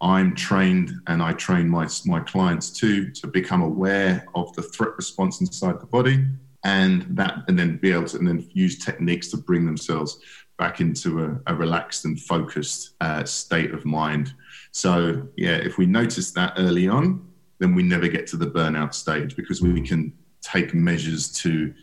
I'm 0.00 0.34
trained 0.34 0.92
and 1.08 1.22
I 1.22 1.34
train 1.34 1.68
my, 1.68 1.86
my 2.06 2.20
clients 2.20 2.70
too 2.70 3.10
to 3.10 3.26
become 3.26 3.60
aware 3.60 4.26
of 4.34 4.52
the 4.54 4.62
threat 4.62 4.96
response 4.96 5.42
inside 5.42 5.78
the 5.78 5.86
body 5.86 6.24
and 6.64 7.02
that 7.10 7.44
and 7.48 7.58
then 7.58 7.76
be 7.76 7.92
able 7.92 8.04
to 8.04 8.18
and 8.18 8.26
then 8.26 8.48
use 8.52 8.78
techniques 8.78 9.28
to 9.30 9.36
bring 9.36 9.64
themselves 9.64 10.20
back 10.58 10.80
into 10.80 11.24
a, 11.24 11.52
a 11.52 11.54
relaxed 11.54 12.04
and 12.04 12.20
focused 12.20 12.94
uh, 13.00 13.24
state 13.24 13.72
of 13.72 13.84
mind. 13.84 14.34
So 14.72 15.28
yeah, 15.36 15.56
if 15.56 15.78
we 15.78 15.86
notice 15.86 16.30
that 16.32 16.54
early 16.56 16.88
on, 16.88 17.26
then 17.58 17.74
we 17.74 17.82
never 17.82 18.08
get 18.08 18.26
to 18.28 18.36
the 18.36 18.46
burnout 18.46 18.94
stage 18.94 19.36
because 19.36 19.60
we 19.60 19.80
can 19.82 20.12
take 20.42 20.74
measures 20.74 21.30
to 21.32 21.74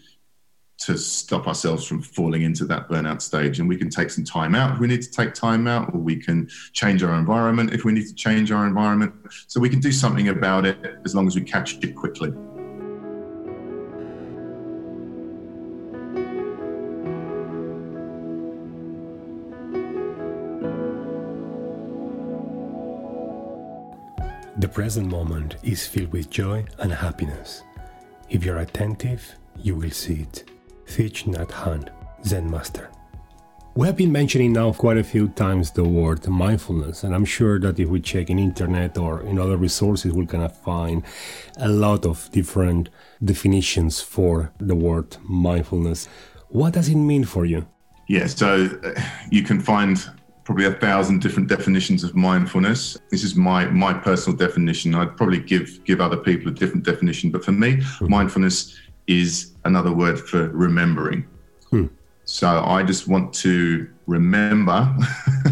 to 0.79 0.95
stop 0.95 1.47
ourselves 1.47 1.85
from 1.85 2.01
falling 2.01 2.43
into 2.43 2.63
that 2.63 2.87
burnout 2.87 3.19
stage. 3.21 3.59
And 3.59 3.67
we 3.67 3.77
can 3.77 3.89
take 3.89 4.11
some 4.11 4.23
time 4.23 4.53
out 4.53 4.75
if 4.75 4.79
we 4.79 4.87
need 4.87 5.01
to 5.01 5.11
take 5.11 5.33
time 5.33 5.67
out, 5.67 5.93
or 5.93 5.99
we 5.99 6.15
can 6.15 6.47
change 6.71 7.03
our 7.03 7.15
environment 7.15 7.73
if 7.73 7.83
we 7.83 7.93
need 7.93 8.07
to 8.07 8.13
change 8.13 8.51
our 8.51 8.67
environment. 8.67 9.13
So 9.47 9.59
we 9.59 9.69
can 9.69 9.79
do 9.79 9.91
something 9.91 10.29
about 10.29 10.65
it 10.65 10.77
as 11.03 11.15
long 11.15 11.25
as 11.27 11.35
we 11.35 11.41
catch 11.41 11.83
it 11.83 11.95
quickly. 11.95 12.31
The 24.59 24.67
present 24.67 25.07
moment 25.07 25.57
is 25.61 25.85
filled 25.85 26.11
with 26.11 26.31
joy 26.31 26.65
and 26.79 26.91
happiness. 26.91 27.61
If 28.27 28.43
you're 28.43 28.57
attentive, 28.57 29.35
you 29.55 29.75
will 29.75 29.91
see 29.91 30.21
it. 30.21 30.49
Thich 30.87 31.25
Nhat 31.25 31.49
Hanh, 31.49 31.89
Zen 32.25 32.49
Master. 32.49 32.89
We 33.75 33.85
have 33.85 33.95
been 33.95 34.11
mentioning 34.11 34.53
now 34.53 34.73
quite 34.73 34.97
a 34.97 35.03
few 35.03 35.27
times 35.27 35.69
the 35.69 35.83
word 35.83 36.27
mindfulness, 36.27 37.03
and 37.03 37.13
I'm 37.13 37.23
sure 37.23 37.59
that 37.59 37.79
if 37.79 37.87
we 37.87 37.99
check 37.99 38.31
in 38.31 38.39
internet 38.39 38.97
or 38.97 39.21
in 39.21 39.37
other 39.37 39.57
resources, 39.57 40.11
we're 40.11 40.23
gonna 40.23 40.49
find 40.49 41.03
a 41.57 41.69
lot 41.69 42.07
of 42.07 42.27
different 42.31 42.89
definitions 43.23 44.01
for 44.01 44.51
the 44.57 44.73
word 44.73 45.17
mindfulness. 45.29 46.07
What 46.49 46.73
does 46.73 46.89
it 46.89 46.95
mean 46.95 47.25
for 47.25 47.45
you? 47.45 47.67
Yeah, 48.07 48.25
so 48.25 48.67
uh, 48.83 48.99
you 49.29 49.43
can 49.43 49.59
find 49.61 50.03
probably 50.47 50.63
a 50.63 50.71
thousand 50.71 51.21
different 51.21 51.49
definitions 51.49 52.05
of 52.05 52.15
mindfulness. 52.15 52.97
This 53.11 53.25
is 53.25 53.35
my 53.35 53.65
my 53.65 53.93
personal 53.93 54.37
definition. 54.37 54.95
I'd 54.95 55.17
probably 55.17 55.39
give 55.39 55.83
give 55.83 55.99
other 55.99 56.15
people 56.15 56.49
a 56.49 56.55
different 56.55 56.85
definition, 56.85 57.31
but 57.31 57.43
for 57.43 57.51
me, 57.51 57.75
mm-hmm. 57.75 58.09
mindfulness 58.09 58.79
is 59.07 59.55
another 59.65 59.91
word 59.91 60.17
for 60.17 60.47
remembering. 60.47 61.27
Hmm. 61.69 61.87
So 62.23 62.47
I 62.47 62.81
just 62.83 63.09
want 63.09 63.33
to 63.45 63.89
remember 64.05 64.95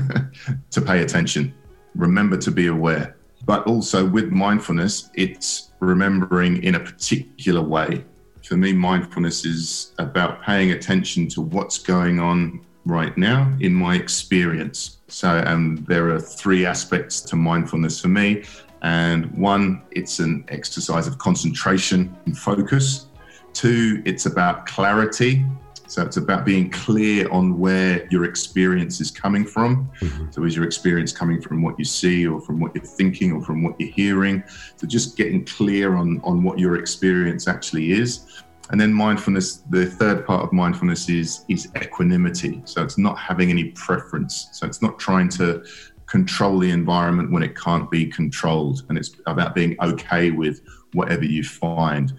to 0.72 0.82
pay 0.82 1.02
attention, 1.02 1.54
remember 1.96 2.38
to 2.38 2.50
be 2.50 2.68
aware. 2.68 3.18
But 3.44 3.68
also 3.68 4.08
with 4.08 4.32
mindfulness, 4.32 5.10
it's 5.14 5.72
remembering 5.82 6.64
in 6.64 6.76
a 6.76 6.80
particular 6.80 7.62
way. 7.62 8.06
For 8.46 8.56
me, 8.56 8.72
mindfulness 8.72 9.44
is 9.44 9.94
about 10.00 10.42
paying 10.42 10.72
attention 10.72 11.28
to 11.30 11.42
what's 11.42 11.80
going 11.80 12.22
on 12.22 12.66
right 12.86 13.18
now 13.18 13.52
in 13.60 13.74
my 13.74 13.96
experience. 13.96 14.98
So, 15.08 15.44
um, 15.46 15.84
there 15.88 16.10
are 16.10 16.20
three 16.20 16.66
aspects 16.66 17.22
to 17.22 17.36
mindfulness 17.36 18.00
for 18.00 18.08
me. 18.08 18.44
And 18.82 19.32
one, 19.36 19.82
it's 19.92 20.20
an 20.20 20.46
exercise 20.50 21.08
of 21.08 21.18
concentration 21.18 22.16
and 22.26 22.38
focus. 22.38 23.08
Two, 23.54 24.04
it's 24.06 24.26
about 24.26 24.66
clarity. 24.68 25.44
So 25.88 26.04
it's 26.04 26.18
about 26.18 26.46
being 26.46 26.70
clear 26.70 27.30
on 27.32 27.60
where 27.60 28.08
your 28.10 28.26
experience 28.26 29.00
is 29.00 29.12
coming 29.12 29.46
from. 29.46 29.90
Mm-hmm. 30.02 30.32
So 30.32 30.44
is 30.44 30.56
your 30.56 30.66
experience 30.66 31.12
coming 31.12 31.42
from 31.42 31.62
what 31.62 31.78
you 31.78 31.86
see 31.86 32.28
or 32.28 32.42
from 32.42 32.60
what 32.60 32.76
you're 32.76 32.84
thinking 32.84 33.32
or 33.32 33.42
from 33.42 33.64
what 33.64 33.80
you're 33.80 33.92
hearing? 33.92 34.44
So 34.78 34.88
just 34.88 35.16
getting 35.16 35.46
clear 35.46 35.96
on, 35.96 36.22
on 36.24 36.44
what 36.44 36.60
your 36.60 36.76
experience 36.76 37.48
actually 37.48 37.92
is. 37.92 38.44
And 38.72 38.82
then 38.82 38.94
mindfulness, 38.94 39.58
the 39.70 39.86
third 39.86 40.26
part 40.26 40.44
of 40.44 40.52
mindfulness 40.52 41.08
is 41.10 41.46
is 41.50 41.68
equanimity. 41.78 42.62
So 42.66 42.84
it's 42.84 42.98
not 42.98 43.18
having 43.18 43.50
any 43.50 43.66
preference. 43.72 44.50
So 44.54 44.66
it's 44.66 44.82
not 44.82 44.98
trying 44.98 45.30
to 45.30 45.64
control 46.08 46.60
the 46.60 46.72
environment 46.72 47.32
when 47.32 47.44
it 47.44 47.56
can't 47.56 47.90
be 47.90 48.06
controlled. 48.06 48.84
And 48.90 48.98
it's 48.98 49.12
about 49.28 49.56
being 49.56 49.76
okay 49.82 50.32
with 50.32 50.62
whatever 50.94 51.26
you 51.26 51.44
find 51.44 52.14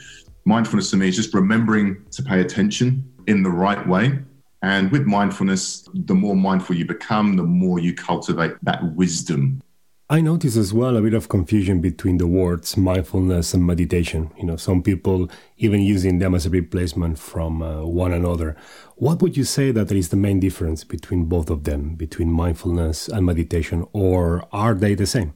mindfulness 0.46 0.90
to 0.90 0.96
me 0.96 1.08
is 1.08 1.16
just 1.16 1.34
remembering 1.34 2.04
to 2.12 2.22
pay 2.22 2.40
attention 2.40 3.04
in 3.26 3.42
the 3.42 3.50
right 3.50 3.86
way 3.86 4.18
And 4.62 4.90
with 4.90 5.06
mindfulness, 5.06 5.88
the 5.94 6.14
more 6.14 6.34
mindful 6.34 6.76
you 6.76 6.86
become, 6.86 7.36
the 7.36 7.42
more 7.42 7.78
you 7.78 7.94
cultivate 7.94 8.56
that 8.62 8.82
wisdom. 8.94 9.62
I 10.08 10.20
notice 10.20 10.56
as 10.56 10.72
well 10.72 10.96
a 10.96 11.02
bit 11.02 11.14
of 11.14 11.28
confusion 11.28 11.80
between 11.80 12.18
the 12.18 12.28
words 12.28 12.76
mindfulness 12.76 13.54
and 13.54 13.66
meditation. 13.66 14.30
You 14.38 14.44
know, 14.44 14.56
some 14.56 14.82
people 14.82 15.28
even 15.56 15.80
using 15.82 16.20
them 16.20 16.34
as 16.34 16.46
a 16.46 16.50
replacement 16.50 17.18
from 17.18 17.60
uh, 17.60 17.84
one 17.84 18.12
another. 18.12 18.56
What 18.94 19.20
would 19.20 19.36
you 19.36 19.44
say 19.44 19.72
that 19.72 19.90
is 19.90 20.10
the 20.10 20.16
main 20.16 20.38
difference 20.38 20.84
between 20.84 21.24
both 21.24 21.50
of 21.50 21.64
them, 21.64 21.96
between 21.96 22.30
mindfulness 22.30 23.08
and 23.08 23.26
meditation, 23.26 23.84
or 23.92 24.46
are 24.52 24.74
they 24.74 24.94
the 24.94 25.06
same? 25.06 25.34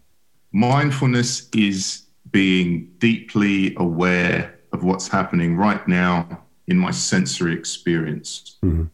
Mindfulness 0.53 1.49
is 1.53 2.05
being 2.31 2.93
deeply 2.99 3.75
aware 3.77 4.61
of 4.73 4.85
what's 4.85 5.09
happening 5.09 5.57
right 5.57 5.87
now 5.89 6.45
in 6.69 6.79
my 6.79 6.93
sensory 6.93 7.55
experience. 7.55 8.59
Mm-hmm 8.65 8.85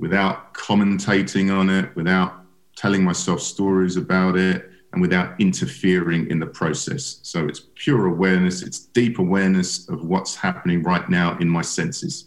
without 0.00 0.54
commentating 0.54 1.54
on 1.54 1.68
it, 1.68 1.94
without 1.94 2.42
telling 2.74 3.04
myself 3.04 3.40
stories 3.40 3.96
about 3.96 4.36
it, 4.36 4.69
and 4.92 5.00
without 5.00 5.40
interfering 5.40 6.28
in 6.30 6.40
the 6.40 6.46
process. 6.46 7.20
So 7.22 7.46
it's 7.46 7.62
pure 7.74 8.06
awareness, 8.06 8.62
it's 8.62 8.80
deep 8.80 9.18
awareness 9.18 9.88
of 9.88 10.04
what's 10.04 10.34
happening 10.34 10.82
right 10.82 11.08
now 11.08 11.38
in 11.38 11.48
my 11.48 11.62
senses. 11.62 12.26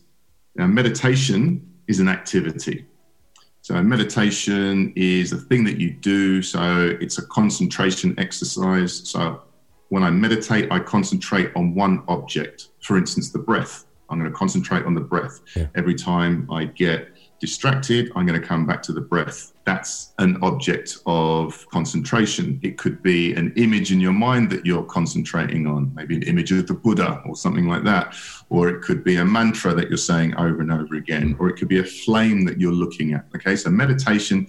Now, 0.55 0.67
meditation 0.67 1.67
is 1.87 1.99
an 1.99 2.07
activity. 2.07 2.85
So, 3.61 3.81
meditation 3.81 4.93
is 4.95 5.31
a 5.31 5.37
thing 5.37 5.63
that 5.63 5.79
you 5.79 5.91
do. 5.91 6.41
So, 6.41 6.95
it's 6.99 7.17
a 7.17 7.25
concentration 7.27 8.13
exercise. 8.17 9.09
So, 9.09 9.41
when 9.89 10.03
I 10.03 10.09
meditate, 10.09 10.71
I 10.71 10.79
concentrate 10.79 11.51
on 11.55 11.73
one 11.73 12.03
object. 12.07 12.69
For 12.81 12.97
instance, 12.97 13.31
the 13.31 13.39
breath. 13.39 13.85
I'm 14.09 14.19
going 14.19 14.29
to 14.29 14.37
concentrate 14.37 14.85
on 14.85 14.93
the 14.93 15.01
breath. 15.01 15.39
Yeah. 15.55 15.67
Every 15.75 15.95
time 15.95 16.47
I 16.51 16.65
get 16.65 17.12
distracted, 17.43 18.09
I'm 18.15 18.25
going 18.25 18.39
to 18.39 18.47
come 18.47 18.65
back 18.65 18.81
to 18.83 18.93
the 18.93 19.01
breath. 19.01 19.51
That's 19.65 20.13
an 20.17 20.37
object 20.41 20.99
of 21.05 21.67
concentration. 21.71 22.57
It 22.63 22.77
could 22.77 23.03
be 23.03 23.33
an 23.33 23.51
image 23.57 23.91
in 23.91 23.99
your 23.99 24.13
mind 24.13 24.49
that 24.51 24.65
you're 24.65 24.85
concentrating 24.85 25.67
on, 25.67 25.93
maybe 25.93 26.15
an 26.15 26.23
image 26.23 26.53
of 26.53 26.67
the 26.67 26.73
Buddha 26.73 27.21
or 27.25 27.35
something 27.35 27.67
like 27.67 27.83
that. 27.83 28.15
Or 28.47 28.69
it 28.69 28.81
could 28.81 29.03
be 29.03 29.17
a 29.17 29.25
mantra 29.25 29.73
that 29.73 29.89
you're 29.89 29.97
saying 29.97 30.37
over 30.37 30.61
and 30.61 30.71
over 30.71 30.95
again, 30.95 31.35
or 31.37 31.49
it 31.49 31.57
could 31.57 31.67
be 31.67 31.79
a 31.79 31.83
flame 31.83 32.45
that 32.45 32.61
you're 32.61 32.71
looking 32.71 33.11
at. 33.11 33.25
Okay, 33.35 33.57
so 33.57 33.69
meditation 33.69 34.47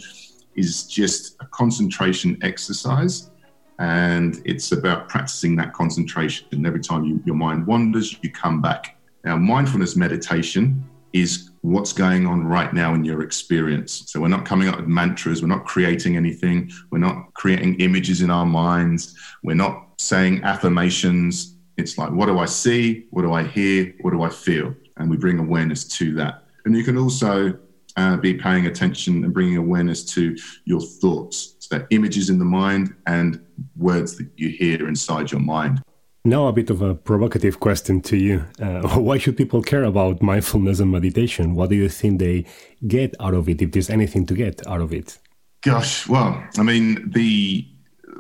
is 0.55 0.87
just 0.87 1.35
a 1.41 1.47
concentration 1.47 2.39
exercise 2.43 3.33
and 3.81 4.41
it's 4.45 4.71
about 4.71 5.09
practicing 5.09 5.57
that 5.57 5.73
concentration. 5.73 6.47
And 6.53 6.65
every 6.65 6.81
time 6.81 7.05
you, 7.05 7.21
your 7.27 7.35
mind 7.35 7.67
wanders, 7.67 8.17
you 8.23 8.31
come 8.31 8.63
back. 8.63 8.97
Now, 9.25 9.37
mindfulness 9.37 9.97
meditation 9.97 10.89
is 11.13 11.51
what's 11.65 11.95
going 11.95 12.27
on 12.27 12.45
right 12.45 12.75
now 12.75 12.93
in 12.93 13.07
your 13.07 13.23
experience. 13.23 14.03
So 14.07 14.21
we're 14.21 14.29
not 14.29 14.45
coming 14.45 14.69
up 14.69 14.77
with 14.77 14.87
mantras, 14.87 15.41
we're 15.41 15.49
not 15.49 15.65
creating 15.65 16.15
anything, 16.15 16.71
we're 16.91 16.99
not 16.99 17.33
creating 17.33 17.81
images 17.81 18.21
in 18.21 18.31
our 18.31 18.45
minds, 18.45 19.17
we're 19.43 19.55
not 19.55 19.99
saying 19.99 20.45
affirmations. 20.45 21.57
It's 21.79 21.97
like, 21.97 22.11
what 22.11 22.27
do 22.27 22.39
I 22.39 22.45
see? 22.45 23.07
What 23.13 23.23
do 23.23 23.33
I 23.33 23.45
hear? 23.45 23.95
What 24.03 24.11
do 24.11 24.23
I 24.23 24.29
feel? 24.29 24.75
And 24.99 25.09
we 25.09 25.17
bring 25.17 25.39
awareness 25.39 25.85
to 25.85 26.13
that. 26.17 26.45
And 26.67 26.77
you 26.77 26.85
can 26.85 26.99
also 26.99 27.59
uh, 27.97 28.19
be 28.19 28.35
paying 28.35 28.67
attention 28.67 29.25
and 29.25 29.33
bringing 29.33 29.57
awareness 29.57 30.05
to 30.13 30.37
your 30.67 30.83
thoughts. 30.83 31.57
So 31.61 31.79
that 31.79 31.87
images 31.89 32.29
in 32.29 32.39
the 32.39 32.45
mind 32.45 32.95
and 33.07 33.43
words 33.75 34.19
that 34.19 34.29
you 34.37 34.51
hear 34.51 34.87
inside 34.87 35.33
your 35.33 35.41
mind. 35.41 35.81
Now, 36.27 36.47
a 36.47 36.53
bit 36.53 36.71
of 36.71 36.81
a 36.81 36.95
provocative 36.95 37.61
question 37.61 38.01
to 38.03 38.17
you. 38.17 38.47
Uh, 38.59 38.89
why 38.99 39.19
should 39.19 39.37
people 39.37 39.63
care 39.63 39.85
about 39.85 40.23
mindfulness 40.23 40.81
and 40.81 40.91
meditation? 40.91 41.55
What 41.55 41.69
do 41.69 41.77
you 41.77 41.91
think 41.91 42.19
they 42.19 42.47
get 42.87 43.15
out 43.21 43.35
of 43.35 43.49
it, 43.49 43.61
if 43.61 43.73
there's 43.73 43.91
anything 43.91 44.25
to 44.27 44.35
get 44.35 44.67
out 44.67 44.81
of 44.81 44.93
it? 44.93 45.19
Gosh, 45.61 46.09
well, 46.09 46.43
I 46.59 46.63
mean, 46.63 47.11
the 47.11 47.67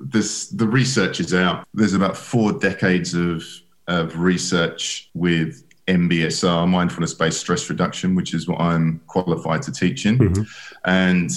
this 0.02 0.48
the 0.48 0.66
research 0.66 1.20
is 1.20 1.32
out. 1.32 1.66
There's 1.72 1.94
about 1.94 2.16
four 2.16 2.52
decades 2.52 3.14
of 3.14 3.42
of 3.86 4.18
research 4.18 5.10
with 5.14 5.62
MBSR, 5.86 6.68
mindfulness 6.68 7.14
based 7.14 7.40
stress 7.40 7.68
reduction, 7.70 8.14
which 8.14 8.34
is 8.34 8.48
what 8.48 8.60
I'm 8.60 9.00
qualified 9.06 9.62
to 9.62 9.72
teach 9.72 10.04
in, 10.06 10.18
mm-hmm. 10.18 10.42
and 10.84 11.30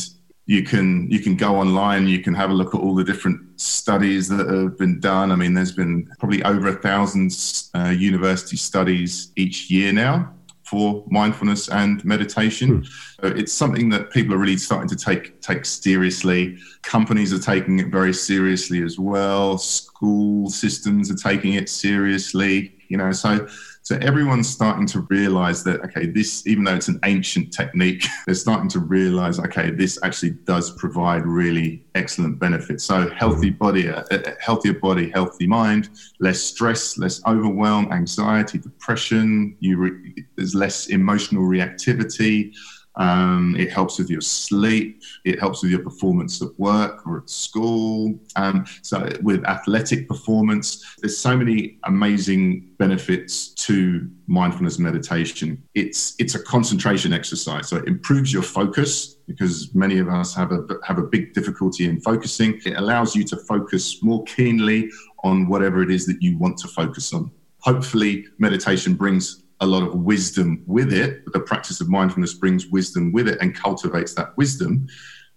you 0.48 0.63
can 0.63 1.10
you 1.12 1.20
can 1.20 1.36
go 1.36 1.58
online 1.58 2.08
you 2.08 2.20
can 2.20 2.34
have 2.34 2.50
a 2.50 2.54
look 2.54 2.74
at 2.74 2.82
all 2.82 2.96
the 2.96 3.04
different 3.04 3.39
studies 3.60 4.27
that 4.27 4.50
have 4.50 4.77
been 4.77 5.00
done 5.00 5.32
i 5.32 5.36
mean 5.36 5.54
there's 5.54 5.74
been 5.74 6.10
probably 6.20 6.42
over 6.44 6.70
a 6.70 6.75
thousand 6.75 7.32
uh, 7.75 7.89
university 7.89 8.58
studies 8.58 9.32
each 9.36 9.69
year 9.69 9.91
now 9.93 10.34
for 10.67 11.06
mindfulness 11.08 11.69
and 11.69 12.04
meditation. 12.04 12.84
Hmm. 13.22 13.38
it's 13.38 13.54
something 13.54 13.89
that 13.89 14.12
people 14.12 14.34
are 14.34 14.38
really 14.38 14.58
starting 14.58 14.89
to 14.89 14.98
take 14.98 15.39
take 15.41 15.65
seriously. 15.65 16.58
Companies 16.82 17.32
are 17.32 17.39
taking 17.39 17.80
it 17.80 17.88
very 17.88 18.13
seriously 18.13 18.84
as 18.84 19.00
well. 19.00 19.58
School 19.58 20.50
systems 20.50 21.10
are 21.10 21.15
taking 21.15 21.54
it 21.54 21.69
seriously. 21.69 22.74
You 22.89 22.98
know, 22.98 23.12
so 23.13 23.48
so 23.88 23.95
everyone's 24.02 24.50
starting 24.50 24.86
to 24.88 25.08
realize 25.10 25.63
that, 25.63 25.80
okay, 25.80 26.08
this, 26.08 26.45
even 26.45 26.65
though 26.65 26.76
it's 26.76 26.89
an 26.89 27.00
ancient 27.06 27.54
technique, 27.54 28.04
they're 28.26 28.36
starting 28.36 28.67
to 28.71 28.82
realize, 28.82 29.39
okay, 29.39 29.71
this 29.71 29.97
actually 30.04 30.32
does 30.32 30.71
provide 30.71 31.26
really 31.26 31.86
excellent 31.95 32.38
benefits. 32.38 32.84
So 32.84 33.10
healthy 33.12 33.50
mm-hmm. 33.50 33.60
body, 33.60 33.88
a, 33.88 34.06
a 34.12 34.36
healthier 34.41 34.73
body, 34.73 35.10
healthy 35.10 35.47
mind, 35.47 35.88
less 36.19 36.41
stress, 36.41 36.97
less 36.97 37.26
overwhelm, 37.26 37.89
anxiety, 37.93 38.58
depression. 38.58 39.56
You 39.62 39.78
re- 39.78 40.26
there's 40.36 40.54
less 40.54 40.88
emotional 40.88 41.43
reactivity. 41.43 42.54
Um, 42.98 43.56
it 43.58 43.72
helps 43.72 44.00
with 44.00 44.10
your 44.10 44.22
sleep. 44.22 45.02
It 45.24 45.40
helps 45.40 45.62
with 45.62 45.72
your 45.72 45.84
performance 45.84 46.42
at 46.42 46.50
work 46.60 47.06
or 47.06 47.20
at 47.20 47.30
school. 47.30 48.20
Um, 48.36 48.66
so, 48.82 49.10
with 49.22 49.46
athletic 49.46 50.08
performance, 50.08 50.84
there's 51.00 51.18
so 51.18 51.38
many 51.38 51.78
amazing 51.84 52.72
benefits 52.80 53.50
to 53.50 54.10
mindfulness 54.26 54.80
meditation. 54.80 55.64
It's 55.76 56.16
it's 56.18 56.36
a 56.36 56.44
concentration 56.44 57.14
exercise, 57.14 57.70
so 57.70 57.78
it 57.78 57.88
improves 57.88 58.34
your 58.34 58.44
focus 58.44 59.16
because 59.28 59.74
many 59.76 60.00
of 60.00 60.10
us 60.10 60.34
have 60.34 60.52
a 60.52 60.66
have 60.84 60.98
a 60.98 61.04
big 61.04 61.34
difficulty 61.34 61.86
in 61.86 62.02
focusing. 62.02 62.60
It 62.66 62.78
allows 62.78 63.16
you 63.16 63.24
to 63.26 63.38
focus 63.38 64.02
more 64.02 64.24
keenly 64.24 64.90
on 65.24 65.48
whatever 65.48 65.84
it 65.84 65.92
is 65.92 66.06
that 66.08 66.22
you 66.22 66.38
want 66.38 66.58
to 66.60 66.68
focus 66.68 67.14
on. 67.14 67.32
Hopefully, 67.60 68.26
meditation 68.40 68.96
brings 68.96 69.44
a 69.60 69.65
lot 69.65 69.84
of 69.84 69.96
wisdom 69.96 70.63
with 70.65 70.93
it. 70.93 71.24
The 71.34 71.39
practice 71.39 71.82
of 71.82 71.89
mindfulness 71.89 72.34
brings 72.34 72.67
wisdom 72.67 73.12
with 73.12 73.28
it 73.28 73.39
and 73.41 73.56
cultivates 73.56 74.13
that 74.15 74.36
wisdom 74.38 74.88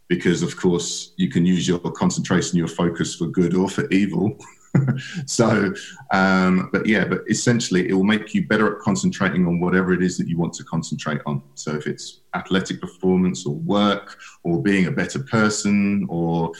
because, 0.08 0.42
of 0.42 0.56
course, 0.56 1.12
you 1.16 1.28
can 1.28 1.46
use 1.46 1.66
your 1.66 1.78
concentration, 1.78 2.58
your 2.58 2.68
focus 2.68 3.14
for 3.14 3.26
good 3.26 3.54
or 3.54 3.68
for 3.68 3.88
evil. 3.90 4.36
so, 5.26 5.72
um, 6.12 6.68
but 6.72 6.86
yeah, 6.86 7.04
but 7.04 7.22
essentially, 7.28 7.88
it 7.88 7.92
will 7.92 8.04
make 8.04 8.34
you 8.34 8.46
better 8.46 8.76
at 8.76 8.82
concentrating 8.82 9.46
on 9.46 9.60
whatever 9.60 9.92
it 9.92 10.02
is 10.02 10.18
that 10.18 10.28
you 10.28 10.36
want 10.36 10.52
to 10.54 10.64
concentrate 10.64 11.20
on. 11.26 11.42
So, 11.54 11.74
if 11.74 11.86
it's 11.86 12.20
athletic 12.34 12.80
performance 12.80 13.46
or 13.46 13.54
work 13.54 14.18
or 14.42 14.62
being 14.62 14.86
a 14.86 14.90
better 14.90 15.20
person 15.20 16.06
or 16.08 16.52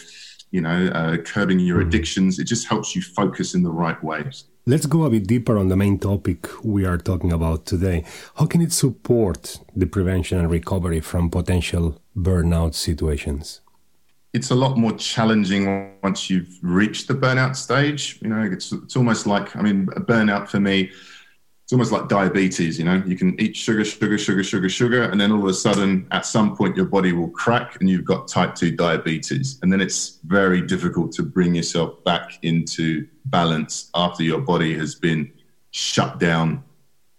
you 0.51 0.61
know, 0.61 0.87
uh, 0.89 1.17
curbing 1.19 1.61
your 1.61 1.81
hmm. 1.81 1.89
addictions. 1.89 2.39
It 2.39 2.45
just 2.45 2.67
helps 2.67 2.95
you 2.95 3.03
focus 3.03 3.55
in 3.55 3.63
the 3.63 3.71
right 3.71 4.03
ways. 4.03 4.45
Let's 4.71 4.87
go 4.87 5.03
a 5.03 5.11
bit 5.11 5.27
deeper 5.27 5.59
on 5.59 5.67
the 5.67 5.77
main 5.77 5.99
topic 5.99 6.47
we 6.63 6.85
are 6.85 6.97
talking 6.97 7.33
about 7.33 7.67
today. 7.67 8.05
How 8.37 8.47
can 8.47 8.61
it 8.61 8.73
support 8.73 9.59
the 9.75 9.85
prevention 9.85 10.39
and 10.39 10.49
recovery 10.49 11.01
from 11.01 11.29
potential 11.29 12.01
burnout 12.17 12.77
situations? 12.77 13.63
It's 14.33 14.53
a 14.53 14.55
lot 14.55 14.79
more 14.79 14.93
challenging 14.93 15.93
once 16.05 16.31
you've 16.31 16.57
reached 16.63 17.09
the 17.09 17.15
burnout 17.15 17.57
stage. 17.57 18.21
You 18.23 18.29
know, 18.29 18.43
it's, 18.43 18.71
it's 18.71 18.95
almost 18.95 19.27
like, 19.27 19.57
I 19.57 19.63
mean, 19.63 19.89
a 19.97 20.01
burnout 20.01 20.47
for 20.49 20.61
me 20.61 20.93
it's 21.71 21.75
almost 21.75 21.93
like 21.93 22.09
diabetes, 22.09 22.81
you 22.81 22.85
know, 22.85 23.01
you 23.07 23.17
can 23.17 23.41
eat 23.41 23.55
sugar, 23.57 23.85
sugar, 23.85 24.19
sugar, 24.19 24.43
sugar, 24.43 24.69
sugar, 24.69 25.05
and 25.05 25.21
then 25.21 25.31
all 25.31 25.39
of 25.39 25.47
a 25.47 25.55
sudden, 25.55 26.05
at 26.11 26.27
some 26.27 26.57
point, 26.57 26.75
your 26.75 26.87
body 26.87 27.13
will 27.13 27.29
crack 27.29 27.77
and 27.79 27.89
you've 27.89 28.05
got 28.05 28.27
type 28.27 28.57
2 28.57 28.73
diabetes. 28.73 29.61
And 29.63 29.73
then 29.73 29.81
it's 29.81 30.19
very 30.25 30.63
difficult 30.63 31.13
to 31.13 31.23
bring 31.23 31.55
yourself 31.55 32.03
back 32.03 32.41
into 32.43 33.07
balance 33.27 33.89
after 33.95 34.25
your 34.25 34.41
body 34.41 34.77
has 34.79 34.97
been 34.97 35.31
shut 35.71 36.19
down 36.19 36.65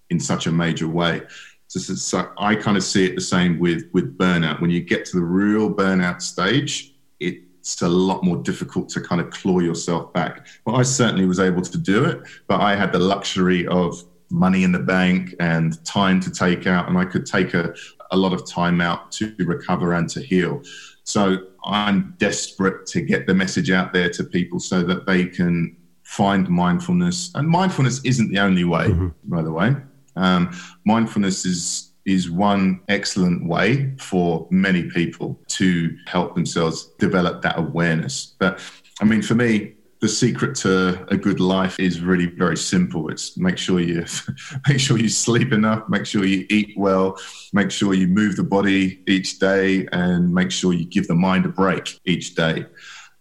in 0.10 0.20
such 0.20 0.48
a 0.48 0.52
major 0.52 0.90
way. 0.90 1.22
So, 1.68 1.80
so 1.80 2.34
I 2.38 2.56
kind 2.56 2.76
of 2.76 2.84
see 2.84 3.06
it 3.06 3.16
the 3.16 3.22
same 3.22 3.58
with, 3.58 3.86
with 3.94 4.18
burnout. 4.18 4.60
When 4.60 4.70
you 4.70 4.82
get 4.82 5.06
to 5.06 5.16
the 5.16 5.24
real 5.24 5.74
burnout 5.74 6.22
stage, 6.22 6.94
it's 7.22 7.82
a 7.84 7.88
lot 7.88 8.22
more 8.22 8.36
difficult 8.36 8.90
to 8.90 9.00
kind 9.00 9.22
of 9.22 9.30
claw 9.30 9.60
yourself 9.60 10.12
back. 10.12 10.46
Well, 10.66 10.76
I 10.76 10.84
certainly 10.84 11.26
was 11.26 11.40
able 11.40 11.62
to 11.62 11.78
do 11.78 12.04
it, 12.04 12.20
but 12.48 12.60
I 12.60 12.76
had 12.76 12.92
the 12.92 13.00
luxury 13.00 13.66
of 13.68 14.04
money 14.32 14.64
in 14.64 14.72
the 14.72 14.80
bank 14.80 15.36
and 15.40 15.84
time 15.86 16.20
to 16.22 16.32
take 16.32 16.68
out, 16.68 16.88
and 16.88 16.98
I 16.98 17.06
could 17.06 17.26
take 17.26 17.54
a, 17.54 17.74
a 18.12 18.18
lot 18.18 18.34
of 18.34 18.50
time 18.50 18.82
out 18.82 19.12
to 19.14 19.36
recover 19.40 19.94
and 19.94 20.10
to 20.10 20.22
heal. 20.22 20.62
So 21.04 21.48
I'm 21.66 22.16
desperate 22.18 22.86
to 22.88 23.02
get 23.02 23.28
the 23.28 23.34
message 23.34 23.72
out 23.72 23.94
there 23.94 24.10
to 24.10 24.24
people 24.24 24.60
so 24.60 24.84
that 24.84 25.06
they 25.06 25.26
can 25.26 25.76
find 26.04 26.50
mindfulness. 26.50 27.32
And 27.36 27.48
mindfulness 27.48 28.02
isn't 28.04 28.32
the 28.32 28.40
only 28.40 28.64
way, 28.64 28.88
mm-hmm. 28.88 29.10
by 29.24 29.42
the 29.42 29.52
way. 29.52 29.76
Um, 30.16 30.52
mindfulness 30.86 31.46
is 31.46 31.88
is 32.04 32.32
one 32.32 32.82
excellent 32.88 33.48
way 33.48 33.94
for 33.98 34.48
many 34.50 34.90
people 34.90 35.40
to 35.48 35.96
help 36.08 36.34
themselves 36.34 36.90
develop 36.98 37.44
that 37.44 37.60
awareness. 37.60 38.36
But 38.40 38.60
I 39.00 39.06
mean, 39.06 39.22
for 39.22 39.36
me, 39.36 39.76
the 40.02 40.10
secret 40.10 40.56
to 40.56 41.06
a 41.10 41.16
good 41.16 41.40
life 41.40 41.80
is 41.80 42.02
really 42.02 42.26
very 42.26 42.58
simple. 42.58 43.10
It's 43.10 43.38
make 43.38 43.58
sure 43.58 43.80
you 43.80 44.04
make 44.68 44.80
sure 44.80 44.98
you 44.98 45.10
sleep 45.10 45.54
enough, 45.54 45.88
make 45.88 46.08
sure 46.08 46.26
you 46.26 46.46
eat 46.50 46.74
well, 46.76 47.18
make 47.54 47.70
sure 47.70 47.94
you 47.94 48.08
move 48.08 48.36
the 48.36 48.44
body 48.44 49.04
each 49.08 49.38
day, 49.38 49.88
and 49.92 50.34
make 50.34 50.52
sure 50.52 50.74
you 50.74 50.86
give 50.86 51.08
the 51.08 51.16
mind 51.16 51.46
a 51.46 51.50
break 51.50 52.00
each 52.06 52.34
day. 52.36 52.66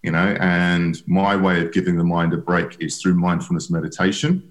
You 0.02 0.12
know, 0.12 0.36
and 0.40 1.00
my 1.06 1.36
way 1.36 1.60
of 1.60 1.72
giving 1.72 1.98
the 1.98 2.04
mind 2.04 2.32
a 2.32 2.38
break 2.38 2.78
is 2.80 3.00
through 3.00 3.14
mindfulness 3.14 3.70
meditation. 3.70 4.50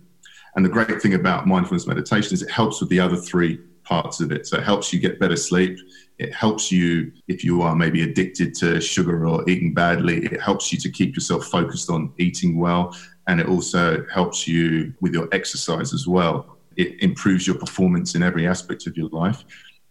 And 0.55 0.63
the 0.63 0.69
great 0.69 1.01
thing 1.01 1.15
about 1.15 1.47
mindfulness 1.47 1.87
meditation 1.87 2.33
is 2.33 2.43
it 2.43 2.51
helps 2.51 2.79
with 2.79 2.89
the 2.89 2.99
other 2.99 3.17
three 3.17 3.59
parts 3.89 4.19
of 4.23 4.32
it. 4.32 4.45
So 4.47 4.58
it 4.58 4.63
helps 4.63 4.93
you 4.93 4.99
get 4.99 5.19
better 5.19 5.36
sleep. 5.36 5.75
It 6.19 6.32
helps 6.34 6.71
you 6.71 7.12
if 7.28 7.43
you 7.43 7.62
are 7.65 7.75
maybe 7.75 8.04
addicted 8.04 8.54
to 8.62 8.80
sugar 8.80 9.28
or 9.28 9.38
eating 9.49 9.73
badly. 9.73 10.17
It 10.36 10.41
helps 10.49 10.71
you 10.71 10.78
to 10.86 10.89
keep 10.97 11.15
yourself 11.15 11.45
focused 11.58 11.89
on 11.89 12.13
eating 12.17 12.52
well. 12.65 12.95
And 13.28 13.39
it 13.41 13.47
also 13.47 14.06
helps 14.13 14.47
you 14.47 14.93
with 15.02 15.13
your 15.13 15.28
exercise 15.32 15.93
as 15.93 16.06
well. 16.08 16.36
It 16.78 17.02
improves 17.02 17.47
your 17.47 17.58
performance 17.58 18.15
in 18.15 18.21
every 18.23 18.45
aspect 18.47 18.88
of 18.88 18.95
your 18.95 19.10
life. 19.10 19.43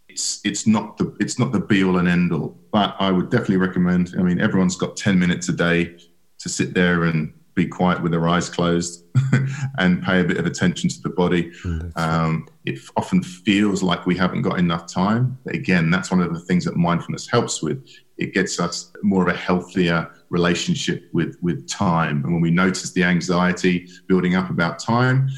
It's, 0.09 0.41
it's 0.45 0.67
not 0.67 0.97
the 0.99 1.07
it's 1.21 1.39
not 1.39 1.53
the 1.53 1.61
be 1.61 1.85
all 1.85 1.99
and 1.99 2.09
end 2.09 2.33
all, 2.33 2.57
but 2.73 2.97
I 2.99 3.11
would 3.11 3.31
definitely 3.31 3.63
recommend. 3.69 4.15
I 4.19 4.23
mean, 4.23 4.41
everyone's 4.41 4.77
got 4.77 4.97
ten 4.97 5.17
minutes 5.19 5.49
a 5.49 5.53
day 5.53 5.97
to 6.43 6.49
sit 6.49 6.73
there 6.75 7.05
and 7.05 7.33
be 7.59 7.67
quiet 7.67 8.03
with 8.03 8.13
their 8.13 8.29
eyes 8.29 8.49
closed 8.49 9.05
and 9.79 10.03
pay 10.03 10.21
a 10.21 10.25
bit 10.25 10.39
of 10.39 10.47
attention 10.47 10.89
to 10.89 11.01
the 11.03 11.11
body. 11.11 11.51
Mm, 11.65 11.97
um, 11.99 12.49
it 12.65 12.79
often 12.97 13.23
feels 13.23 13.83
like 13.83 14.07
we 14.07 14.17
haven't 14.17 14.43
got 14.43 14.59
enough 14.59 14.87
time. 14.87 15.37
But 15.45 15.55
again, 15.55 15.91
that's 15.91 16.11
one 16.11 16.21
of 16.21 16.33
the 16.33 16.41
things 16.41 16.65
that 16.65 16.77
mindfulness 16.77 17.29
helps 17.29 17.61
with. 17.61 17.85
It 18.17 18.33
gets 18.33 18.61
us 18.61 18.93
more 19.03 19.23
of 19.23 19.35
a 19.35 19.37
healthier 19.37 20.11
relationship 20.31 21.09
with, 21.13 21.37
with 21.43 21.69
time. 21.69 22.23
And 22.25 22.33
when 22.33 22.41
we 22.41 22.51
notice 22.51 22.93
the 22.93 23.03
anxiety 23.03 23.89
building 24.07 24.37
up 24.37 24.51
about 24.51 24.79
time, 24.79 25.29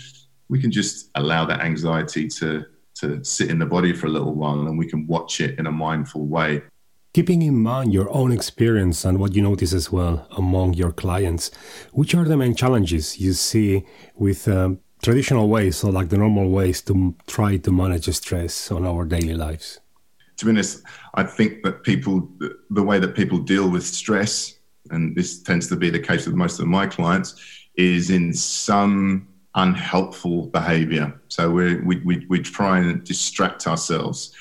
we 0.49 0.61
can 0.61 0.71
just 0.71 1.11
allow 1.15 1.47
that 1.47 1.61
anxiety 1.61 2.29
to, 2.29 2.67
to 2.97 3.25
sit 3.25 3.51
in 3.51 3.59
the 3.59 3.67
body 3.67 3.95
for 3.95 4.07
a 4.09 4.11
little 4.11 4.35
while 4.35 4.67
and 4.67 4.79
we 4.79 4.87
can 4.87 5.07
watch 5.07 5.41
it 5.41 5.59
in 5.59 5.67
a 5.67 5.73
mindful 5.73 6.27
way. 6.27 6.63
Keeping 7.13 7.43
in 7.43 7.61
mind 7.61 7.93
your 7.93 8.09
own 8.15 8.31
experience 8.31 9.05
and 9.05 9.19
what 9.19 9.35
you 9.35 9.43
notice 9.43 9.73
as 9.73 9.91
well 9.91 10.29
among 10.37 10.75
your 10.75 10.93
clients, 10.93 11.51
which 11.91 12.15
are 12.15 12.25
the 12.25 12.37
main 12.37 12.55
challenges 12.55 13.19
you 13.19 13.33
see 13.33 13.85
with 14.15 14.47
um, 14.47 14.79
traditional 15.03 15.49
ways, 15.49 15.79
so 15.79 15.91
like 15.91 16.09
the 16.11 16.17
normal 16.17 16.49
ways 16.51 16.81
to 16.83 17.13
try 17.27 17.57
to 17.57 17.73
manage 17.73 18.09
stress 18.15 18.71
on 18.71 18.87
our 18.87 19.05
daily 19.05 19.35
lives? 19.35 19.81
To 20.37 20.45
be 20.45 20.53
honest, 20.53 20.85
I 21.15 21.25
think 21.25 21.65
that 21.65 21.83
people, 21.83 22.29
the 22.71 22.83
way 22.85 23.01
that 23.01 23.17
people 23.17 23.39
deal 23.39 23.69
with 23.69 23.85
stress, 23.85 24.61
and 24.93 25.17
this 25.17 25.43
tends 25.43 25.67
to 25.71 25.77
be 25.77 25.91
the 25.91 25.99
case 25.99 26.27
with 26.27 26.37
most 26.37 26.61
of 26.61 26.69
my 26.69 26.87
clients, 26.87 27.35
is 27.75 28.11
in 28.11 28.33
some 28.33 29.27
unhelpful 29.57 30.47
behavior. 30.47 31.21
So 31.27 31.51
we 31.51 31.75
we, 31.81 32.25
we 32.29 32.39
try 32.41 32.79
and 32.79 33.03
distract 33.03 33.67
ourselves 33.67 34.33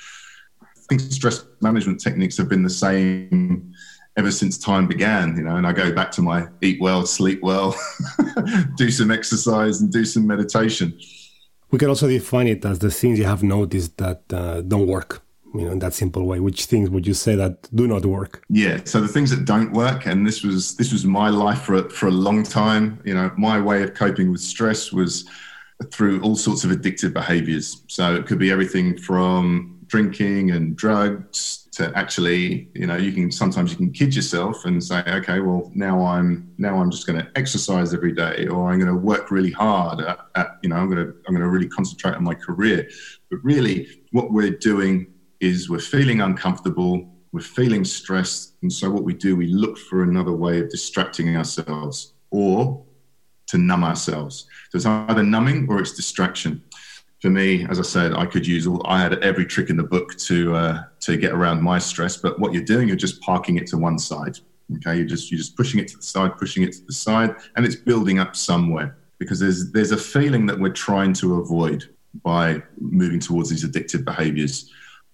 think 0.89 1.01
stress 1.11 1.45
management 1.61 2.01
techniques 2.01 2.37
have 2.37 2.49
been 2.49 2.63
the 2.63 2.69
same 2.69 3.73
ever 4.17 4.31
since 4.31 4.57
time 4.57 4.87
began, 4.87 5.37
you 5.37 5.43
know, 5.43 5.55
and 5.55 5.65
I 5.65 5.71
go 5.71 5.93
back 5.93 6.11
to 6.13 6.21
my 6.21 6.47
eat 6.61 6.81
well, 6.81 7.05
sleep 7.05 7.41
well, 7.41 7.75
do 8.75 8.91
some 8.91 9.11
exercise 9.11 9.79
and 9.79 9.91
do 9.91 10.03
some 10.03 10.27
meditation. 10.27 10.99
We 11.71 11.77
can 11.77 11.87
also 11.87 12.07
define 12.07 12.47
it 12.47 12.65
as 12.65 12.79
the 12.79 12.91
things 12.91 13.19
you 13.19 13.25
have 13.25 13.43
noticed 13.43 13.97
that 13.97 14.23
uh, 14.33 14.61
don't 14.61 14.87
work, 14.87 15.21
you 15.53 15.61
know, 15.61 15.71
in 15.71 15.79
that 15.79 15.93
simple 15.93 16.25
way. 16.25 16.39
Which 16.39 16.65
things 16.65 16.89
would 16.89 17.05
you 17.05 17.13
say 17.13 17.35
that 17.35 17.69
do 17.73 17.87
not 17.87 18.03
work? 18.05 18.43
Yeah, 18.49 18.79
so 18.83 18.99
the 18.99 19.07
things 19.07 19.29
that 19.29 19.45
don't 19.45 19.71
work, 19.71 20.07
and 20.07 20.25
this 20.25 20.43
was 20.43 20.75
this 20.75 20.91
was 20.91 21.05
my 21.05 21.29
life 21.29 21.61
for 21.61 21.87
for 21.89 22.07
a 22.07 22.17
long 22.27 22.43
time. 22.43 22.99
You 23.05 23.13
know, 23.13 23.31
my 23.37 23.61
way 23.61 23.83
of 23.83 23.93
coping 23.93 24.31
with 24.31 24.41
stress 24.41 24.91
was 24.91 25.29
through 25.91 26.21
all 26.23 26.35
sorts 26.35 26.63
of 26.65 26.71
addictive 26.71 27.13
behaviors. 27.13 27.83
So 27.87 28.15
it 28.15 28.25
could 28.25 28.39
be 28.39 28.51
everything 28.51 28.97
from 28.97 29.78
drinking 29.89 30.51
and 30.51 30.75
drugs 30.75 31.67
to 31.71 31.91
actually 31.97 32.69
you 32.73 32.85
know 32.85 32.95
you 32.95 33.11
can 33.11 33.31
sometimes 33.31 33.71
you 33.71 33.77
can 33.77 33.91
kid 33.91 34.15
yourself 34.15 34.65
and 34.65 34.83
say 34.83 35.03
okay 35.07 35.39
well 35.39 35.71
now 35.73 36.05
i'm 36.05 36.53
now 36.57 36.79
i'm 36.79 36.91
just 36.91 37.07
going 37.07 37.17
to 37.19 37.29
exercise 37.35 37.93
every 37.93 38.13
day 38.13 38.47
or 38.47 38.69
i'm 38.69 38.79
going 38.79 38.91
to 38.91 38.99
work 38.99 39.31
really 39.31 39.51
hard 39.51 39.99
at, 40.01 40.19
at, 40.35 40.47
you 40.61 40.69
know 40.69 40.75
i'm 40.75 40.89
going 40.89 41.05
to 41.05 41.13
i'm 41.27 41.33
going 41.33 41.41
to 41.41 41.49
really 41.49 41.67
concentrate 41.67 42.15
on 42.15 42.23
my 42.23 42.33
career. 42.33 42.87
But 43.29 43.39
really 43.43 43.87
what 44.11 44.31
we're 44.31 44.57
doing 44.57 45.07
is 45.39 45.69
we're 45.69 45.79
feeling 45.79 46.21
uncomfortable 46.21 47.09
we're 47.31 47.41
feeling 47.41 47.85
stressed 47.85 48.55
and 48.61 48.71
so 48.71 48.89
what 48.89 49.03
we 49.03 49.13
do 49.13 49.35
we 49.35 49.47
look 49.47 49.77
for 49.77 50.03
another 50.03 50.33
way 50.33 50.59
of 50.59 50.69
distracting 50.69 51.35
ourselves 51.35 52.13
or 52.31 52.83
to 53.47 53.57
numb 53.57 53.83
ourselves. 53.83 54.45
So 54.69 54.75
it's 54.75 54.85
either 54.85 55.23
numbing 55.23 55.67
or 55.69 55.79
it's 55.79 55.93
distraction 55.93 56.63
for 57.21 57.29
me, 57.29 57.65
as 57.69 57.79
I 57.79 57.83
said, 57.83 58.13
I 58.13 58.25
could 58.25 58.47
use 58.47 58.65
all. 58.65 58.81
I 58.85 59.01
had 59.01 59.13
every 59.23 59.45
trick 59.45 59.69
in 59.69 59.77
the 59.77 59.83
book 59.83 60.15
to 60.17 60.55
uh, 60.55 60.83
to 61.01 61.17
get 61.17 61.33
around 61.33 61.61
my 61.61 61.77
stress. 61.77 62.17
But 62.17 62.39
what 62.39 62.53
you're 62.53 62.63
doing, 62.63 62.87
you're 62.87 62.97
just 62.97 63.21
parking 63.21 63.57
it 63.57 63.67
to 63.67 63.77
one 63.77 63.99
side. 63.99 64.37
Okay, 64.77 64.97
you're 64.97 65.07
just 65.07 65.31
you're 65.31 65.37
just 65.37 65.57
pushing 65.57 65.79
it 65.79 65.87
to 65.89 65.97
the 65.97 66.03
side, 66.03 66.37
pushing 66.37 66.63
it 66.63 66.73
to 66.73 66.85
the 66.85 66.93
side, 66.93 67.35
and 67.55 67.65
it's 67.65 67.75
building 67.75 68.19
up 68.19 68.35
somewhere 68.35 68.97
because 69.17 69.39
there's 69.39 69.71
there's 69.71 69.91
a 69.91 69.97
feeling 69.97 70.45
that 70.45 70.57
we're 70.57 70.71
trying 70.71 71.13
to 71.13 71.41
avoid 71.41 71.89
by 72.23 72.61
moving 72.79 73.19
towards 73.19 73.49
these 73.49 73.65
addictive 73.65 74.05
behaviors. 74.05 74.71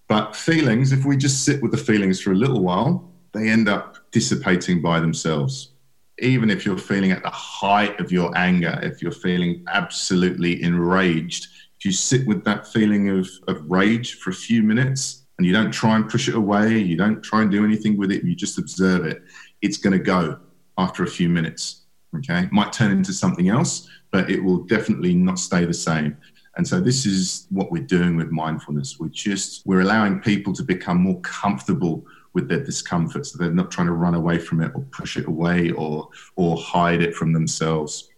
But 0.08 0.36
feelings, 0.36 0.91
if 0.91 1.06
we 1.06 1.18
just 1.18 1.44
sit 1.44 1.62
with 1.63 1.72
the 1.72 1.78
feelings 1.78 2.22
for 2.22 2.32
a 2.32 2.36
little 2.36 2.62
while, 2.62 3.12
they 3.34 3.50
end 3.50 3.68
up 3.68 3.98
dissipating 4.12 4.82
by 4.82 5.00
themselves. 5.00 5.72
Even 6.20 6.50
if 6.50 6.65
you're 6.65 6.78
feeling 6.78 7.12
at 7.12 7.24
the 7.24 7.30
height 7.30 8.00
of 8.00 8.12
your 8.12 8.36
anger, 8.38 8.80
if 8.84 9.02
you're 9.02 9.12
feeling 9.12 9.65
absolutely 9.68 10.62
enraged, 10.62 11.48
you 11.86 11.91
sit 11.91 12.26
with 12.28 12.43
that 12.45 12.67
feeling 12.67 13.10
of, 13.10 13.30
of 13.48 13.69
rage 13.69 14.15
for 14.15 14.32
a 14.32 14.34
few 14.34 14.63
minutes 14.63 15.26
and 15.38 15.45
you 15.45 15.54
don't 15.54 15.71
try 15.71 15.95
and 15.95 16.10
push 16.10 16.28
it 16.28 16.36
away, 16.36 16.78
you 16.78 16.95
don't 16.98 17.21
try 17.21 17.41
and 17.41 17.52
do 17.52 17.63
anything 17.63 17.98
with 17.98 18.12
it, 18.12 18.24
you 18.24 18.36
just 18.36 18.58
observe 18.58 19.06
it, 19.06 19.21
it's 19.62 19.78
going 19.78 19.93
to 19.93 20.00
go 20.00 20.39
after 20.78 21.04
a 21.04 21.08
few 21.08 21.30
minutes. 21.30 21.86
Okay. 22.17 22.48
Might 22.52 22.71
turn 22.71 22.91
into 22.91 23.12
something 23.12 23.50
else, 23.50 23.89
but 24.12 24.30
it 24.30 24.41
will 24.41 24.63
definitely 24.63 25.13
not 25.13 25.38
stay 25.38 25.65
the 25.65 25.74
same. 25.74 26.17
And 26.58 26.65
so 26.65 26.80
this 26.80 27.06
is 27.06 27.48
what 27.50 27.71
we're 27.71 27.84
doing 27.84 28.15
with 28.15 28.32
mindfulness. 28.32 28.98
We're 29.00 29.10
just 29.10 29.65
we're 29.65 29.82
allowing 29.82 30.21
people 30.21 30.54
to 30.54 30.63
become 30.63 31.02
more 31.02 31.19
comfortable 31.21 32.06
with 32.34 32.48
their 32.48 32.63
discomfort 32.63 33.26
so 33.26 33.38
they're 33.38 33.52
not 33.52 33.71
trying 33.71 33.88
to 33.88 33.93
run 33.93 34.13
away 34.13 34.38
from 34.38 34.62
it 34.62 34.71
or 34.76 34.82
push 34.91 35.17
it 35.17 35.26
away 35.26 35.71
or 35.71 36.10
or 36.36 36.58
hide 36.58 37.02
it 37.02 37.15
from 37.15 37.34
themselves 37.34 38.10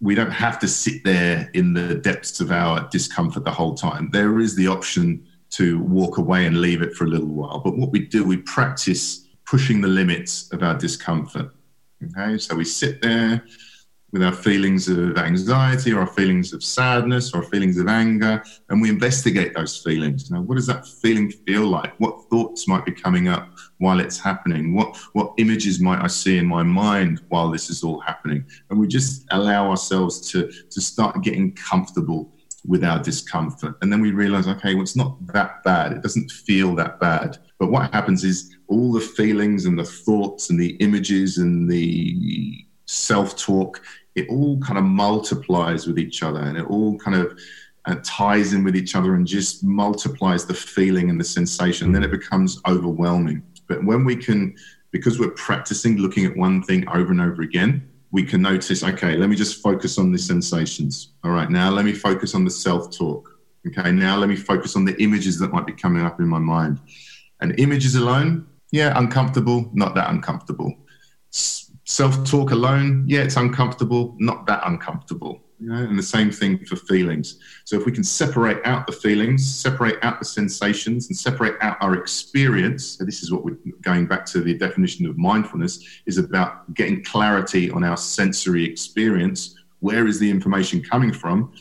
we 0.00 0.14
don't 0.14 0.30
have 0.30 0.58
to 0.60 0.68
sit 0.68 1.02
there 1.04 1.50
in 1.54 1.72
the 1.72 1.96
depths 1.96 2.40
of 2.40 2.52
our 2.52 2.88
discomfort 2.90 3.44
the 3.44 3.50
whole 3.50 3.74
time. 3.74 4.10
There 4.12 4.38
is 4.38 4.54
the 4.54 4.68
option 4.68 5.26
to 5.50 5.80
walk 5.80 6.18
away 6.18 6.46
and 6.46 6.60
leave 6.60 6.82
it 6.82 6.94
for 6.94 7.04
a 7.04 7.08
little 7.08 7.26
while. 7.26 7.60
But 7.60 7.76
what 7.76 7.90
we 7.90 8.00
do, 8.00 8.24
we 8.24 8.36
practice 8.36 9.26
pushing 9.44 9.80
the 9.80 9.88
limits 9.88 10.52
of 10.52 10.62
our 10.62 10.76
discomfort. 10.76 11.52
Okay, 12.04 12.38
so 12.38 12.54
we 12.54 12.64
sit 12.64 13.02
there 13.02 13.44
with 14.12 14.22
our 14.22 14.32
feelings 14.32 14.88
of 14.88 15.18
anxiety 15.18 15.92
or 15.92 16.00
our 16.00 16.06
feelings 16.06 16.52
of 16.52 16.62
sadness 16.62 17.34
or 17.34 17.42
feelings 17.42 17.76
of 17.76 17.88
anger, 17.88 18.42
and 18.70 18.80
we 18.80 18.88
investigate 18.88 19.54
those 19.54 19.76
feelings. 19.76 20.30
Now, 20.30 20.40
what 20.40 20.54
does 20.54 20.66
that 20.66 20.86
feeling 20.86 21.30
feel 21.46 21.66
like? 21.66 21.94
What 21.98 22.28
thoughts 22.30 22.66
might 22.66 22.86
be 22.86 22.92
coming 22.92 23.28
up 23.28 23.48
while 23.78 24.00
it's 24.00 24.18
happening? 24.18 24.74
What 24.74 24.96
what 25.12 25.34
images 25.36 25.80
might 25.80 26.02
I 26.02 26.06
see 26.06 26.38
in 26.38 26.46
my 26.46 26.62
mind 26.62 27.20
while 27.28 27.50
this 27.50 27.68
is 27.70 27.82
all 27.82 28.00
happening? 28.00 28.44
And 28.70 28.78
we 28.78 28.86
just 28.86 29.26
allow 29.30 29.70
ourselves 29.70 30.30
to 30.30 30.50
to 30.50 30.80
start 30.80 31.22
getting 31.22 31.52
comfortable 31.52 32.32
with 32.66 32.84
our 32.84 33.02
discomfort. 33.02 33.76
And 33.80 33.92
then 33.92 34.00
we 34.00 34.12
realize, 34.12 34.48
okay, 34.48 34.74
well, 34.74 34.82
it's 34.82 34.96
not 34.96 35.26
that 35.28 35.62
bad. 35.64 35.92
It 35.92 36.02
doesn't 36.02 36.30
feel 36.30 36.74
that 36.74 36.98
bad. 36.98 37.38
But 37.58 37.70
what 37.70 37.92
happens 37.92 38.24
is 38.24 38.56
all 38.68 38.92
the 38.92 39.00
feelings 39.00 39.64
and 39.64 39.78
the 39.78 39.84
thoughts 39.84 40.50
and 40.50 40.60
the 40.60 40.76
images 40.76 41.38
and 41.38 41.68
the 41.68 42.64
self 42.88 43.36
talk, 43.36 43.82
it 44.14 44.28
all 44.28 44.58
kind 44.60 44.78
of 44.78 44.84
multiplies 44.84 45.86
with 45.86 45.98
each 45.98 46.22
other 46.22 46.40
and 46.40 46.56
it 46.56 46.66
all 46.66 46.98
kind 46.98 47.16
of 47.16 47.38
uh, 47.84 47.96
ties 48.02 48.52
in 48.52 48.64
with 48.64 48.74
each 48.74 48.96
other 48.96 49.14
and 49.14 49.26
just 49.26 49.62
multiplies 49.62 50.44
the 50.44 50.54
feeling 50.54 51.10
and 51.10 51.20
the 51.20 51.24
sensation. 51.24 51.86
And 51.86 51.94
then 51.94 52.02
it 52.02 52.10
becomes 52.10 52.60
overwhelming. 52.66 53.42
But 53.68 53.84
when 53.84 54.04
we 54.04 54.16
can, 54.16 54.56
because 54.90 55.18
we're 55.18 55.30
practicing 55.30 55.98
looking 55.98 56.24
at 56.24 56.36
one 56.36 56.62
thing 56.62 56.88
over 56.88 57.12
and 57.12 57.20
over 57.20 57.42
again, 57.42 57.88
we 58.10 58.24
can 58.24 58.40
notice, 58.40 58.82
okay, 58.82 59.16
let 59.16 59.28
me 59.28 59.36
just 59.36 59.62
focus 59.62 59.98
on 59.98 60.10
the 60.10 60.18
sensations. 60.18 61.12
All 61.24 61.30
right, 61.30 61.50
now 61.50 61.70
let 61.70 61.84
me 61.84 61.92
focus 61.92 62.34
on 62.34 62.44
the 62.44 62.50
self 62.50 62.96
talk. 62.96 63.38
Okay, 63.66 63.92
now 63.92 64.16
let 64.16 64.30
me 64.30 64.36
focus 64.36 64.76
on 64.76 64.86
the 64.86 65.00
images 65.02 65.38
that 65.40 65.52
might 65.52 65.66
be 65.66 65.74
coming 65.74 66.02
up 66.02 66.20
in 66.20 66.26
my 66.26 66.38
mind. 66.38 66.80
And 67.40 67.58
images 67.60 67.96
alone, 67.96 68.46
yeah, 68.72 68.98
uncomfortable, 68.98 69.70
not 69.74 69.94
that 69.94 70.10
uncomfortable. 70.10 70.74
Self 71.88 72.22
talk 72.22 72.50
alone, 72.50 73.04
yeah, 73.08 73.20
it's 73.20 73.36
uncomfortable, 73.36 74.14
not 74.18 74.44
that 74.44 74.60
uncomfortable. 74.66 75.40
You 75.58 75.70
know, 75.70 75.76
and 75.76 75.98
the 75.98 76.02
same 76.02 76.30
thing 76.30 76.62
for 76.66 76.76
feelings. 76.76 77.38
So 77.64 77.80
if 77.80 77.86
we 77.86 77.92
can 77.92 78.04
separate 78.04 78.58
out 78.66 78.86
the 78.86 78.92
feelings, 78.92 79.58
separate 79.58 79.98
out 80.04 80.18
the 80.18 80.26
sensations, 80.26 81.08
and 81.08 81.16
separate 81.16 81.56
out 81.62 81.78
our 81.80 81.94
experience, 81.94 82.98
this 82.98 83.22
is 83.22 83.32
what 83.32 83.42
we're 83.42 83.56
going 83.80 84.06
back 84.06 84.26
to 84.26 84.42
the 84.42 84.52
definition 84.52 85.06
of 85.06 85.16
mindfulness, 85.16 86.02
is 86.04 86.18
about 86.18 86.74
getting 86.74 87.02
clarity 87.04 87.70
on 87.70 87.84
our 87.84 87.96
sensory 87.96 88.66
experience. 88.66 89.54
Where 89.80 90.06
is 90.06 90.18
the 90.18 90.30
information 90.30 90.82
coming 90.82 91.14
from? 91.14 91.54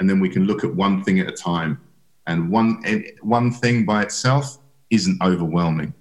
And 0.00 0.08
then 0.08 0.18
we 0.18 0.30
can 0.30 0.46
look 0.46 0.64
at 0.64 0.74
one 0.74 1.04
thing 1.04 1.20
at 1.20 1.28
a 1.28 1.32
time. 1.32 1.78
And 2.26 2.50
one 2.50 2.80
eh, 2.86 3.02
one 3.20 3.52
thing 3.52 3.84
by 3.84 4.00
itself 4.00 4.56
isn't 4.88 5.22
overwhelming. 5.22 5.92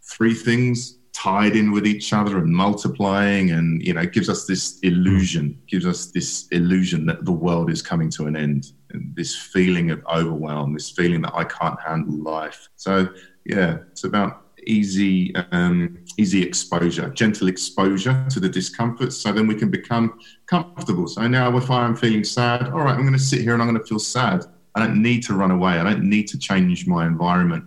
Three 0.00 0.32
things 0.32 0.97
tied 1.18 1.56
in 1.56 1.72
with 1.72 1.84
each 1.84 2.12
other 2.12 2.38
and 2.38 2.52
multiplying 2.52 3.50
and 3.50 3.82
you 3.82 3.92
know 3.92 4.06
gives 4.06 4.28
us 4.28 4.46
this 4.46 4.78
illusion 4.80 5.60
gives 5.66 5.84
us 5.84 6.12
this 6.12 6.46
illusion 6.52 7.04
that 7.06 7.24
the 7.24 7.32
world 7.32 7.70
is 7.70 7.82
coming 7.82 8.08
to 8.08 8.26
an 8.26 8.36
end. 8.36 8.72
And 8.90 9.14
this 9.16 9.34
feeling 9.36 9.90
of 9.90 10.00
overwhelm 10.06 10.74
this 10.74 10.90
feeling 10.90 11.22
that 11.22 11.34
i 11.34 11.44
can't 11.44 11.78
handle 11.80 12.16
life. 12.22 12.68
So 12.76 13.08
yeah 13.44 13.78
it's 13.90 14.04
about 14.04 14.44
easy 14.66 15.34
um, 15.50 16.04
easy 16.18 16.42
exposure 16.42 17.08
gentle 17.10 17.48
exposure 17.48 18.24
to 18.30 18.38
the 18.38 18.48
discomfort. 18.48 19.12
So 19.12 19.32
then 19.32 19.48
we 19.48 19.56
can 19.56 19.70
become 19.70 20.20
comfortable. 20.46 21.08
So 21.08 21.26
now 21.26 21.56
if 21.56 21.68
i'm 21.68 21.96
feeling 21.96 22.22
sad 22.22 22.68
all 22.68 22.82
right 22.84 22.94
i'm 22.94 23.06
going 23.08 23.12
to 23.12 23.28
sit 23.32 23.40
here 23.40 23.54
and 23.54 23.62
i'm 23.62 23.68
going 23.68 23.80
to 23.80 23.88
feel 23.88 23.98
sad. 23.98 24.44
I 24.76 24.86
don't 24.86 25.02
need 25.02 25.24
to 25.24 25.34
run 25.34 25.50
away. 25.50 25.72
I 25.80 25.82
don't 25.82 26.04
need 26.04 26.28
to 26.28 26.38
change 26.38 26.86
my 26.86 27.04
environment 27.04 27.64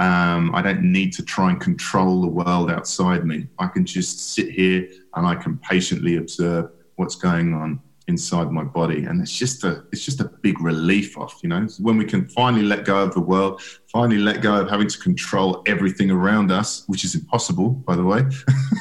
um, 0.00 0.54
I 0.54 0.62
don't 0.62 0.82
need 0.82 1.12
to 1.14 1.22
try 1.22 1.50
and 1.50 1.60
control 1.60 2.22
the 2.22 2.26
world 2.26 2.70
outside 2.70 3.26
me. 3.26 3.46
I 3.58 3.66
can 3.66 3.84
just 3.84 4.32
sit 4.32 4.50
here 4.50 4.88
and 5.14 5.26
I 5.26 5.34
can 5.34 5.58
patiently 5.58 6.16
observe 6.16 6.70
what's 6.96 7.16
going 7.16 7.52
on 7.52 7.80
inside 8.08 8.50
my 8.50 8.64
body, 8.64 9.04
and 9.04 9.20
it's 9.20 9.36
just 9.36 9.62
a 9.62 9.84
it's 9.92 10.02
just 10.02 10.22
a 10.22 10.24
big 10.24 10.58
relief 10.62 11.18
off. 11.18 11.40
You 11.42 11.50
know, 11.50 11.66
when 11.80 11.98
we 11.98 12.06
can 12.06 12.26
finally 12.28 12.62
let 12.62 12.86
go 12.86 13.02
of 13.02 13.12
the 13.12 13.20
world, 13.20 13.60
finally 13.92 14.16
let 14.16 14.40
go 14.40 14.62
of 14.62 14.70
having 14.70 14.88
to 14.88 14.98
control 14.98 15.62
everything 15.66 16.10
around 16.10 16.50
us, 16.50 16.84
which 16.86 17.04
is 17.04 17.14
impossible, 17.14 17.68
by 17.68 17.94
the 17.94 18.04
way. 18.04 18.22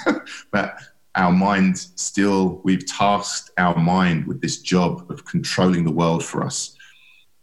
but 0.52 0.80
our 1.16 1.34
mind 1.34 1.78
still 1.78 2.62
we've 2.64 2.86
tasked 2.86 3.52
our 3.58 3.78
mind 3.78 4.26
with 4.26 4.40
this 4.40 4.62
job 4.62 5.06
of 5.12 5.26
controlling 5.26 5.84
the 5.84 5.92
world 5.92 6.24
for 6.24 6.44
us 6.44 6.78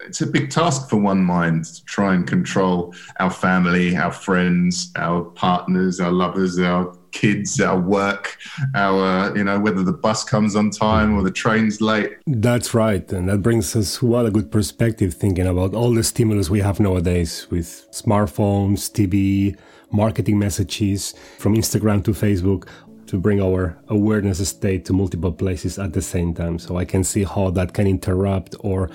it's 0.00 0.20
a 0.20 0.26
big 0.26 0.50
task 0.50 0.88
for 0.88 0.96
one 0.96 1.24
mind 1.24 1.64
to 1.64 1.85
try 1.85 2.14
and 2.14 2.26
control 2.26 2.94
our 3.18 3.30
family, 3.30 3.96
our 3.96 4.12
friends, 4.12 4.92
our 4.96 5.24
partners, 5.24 6.00
our 6.00 6.12
lovers, 6.12 6.59
our 6.59 6.94
kids, 7.12 7.61
our 7.61 7.80
work, 7.80 8.37
our 8.74 9.37
you 9.37 9.44
know 9.44 9.59
whether 9.59 9.82
the 9.82 9.92
bus 9.92 10.22
comes 10.22 10.54
on 10.54 10.70
time 10.70 11.14
or 11.16 11.22
the 11.22 11.30
train's 11.30 11.80
late. 11.80 12.16
That's 12.26 12.74
right, 12.74 13.11
and 13.12 13.28
that 13.28 13.38
brings 13.38 13.74
us 13.74 14.02
well 14.02 14.26
a 14.26 14.30
good 14.30 14.52
perspective 14.52 15.14
thinking 15.14 15.46
about 15.46 15.74
all 15.74 15.92
the 15.92 16.04
stimulus 16.04 16.50
we 16.50 16.61
have 16.61 16.78
nowadays 16.78 17.46
with 17.50 17.87
smartphones, 17.92 18.90
TV, 18.90 19.56
marketing 19.90 20.38
messages 20.38 21.14
from 21.38 21.54
Instagram 21.54 22.04
to 22.04 22.11
Facebook 22.12 22.68
to 23.06 23.18
bring 23.18 23.40
our 23.40 23.78
awareness 23.88 24.46
state 24.48 24.85
to 24.85 24.92
multiple 24.92 25.32
places 25.32 25.78
at 25.78 25.92
the 25.92 26.02
same 26.02 26.35
time. 26.35 26.59
So 26.59 26.76
I 26.76 26.85
can 26.85 27.04
see 27.04 27.22
how 27.22 27.50
that 27.50 27.72
can 27.72 27.87
interrupt 27.87 28.56
or 28.61 28.90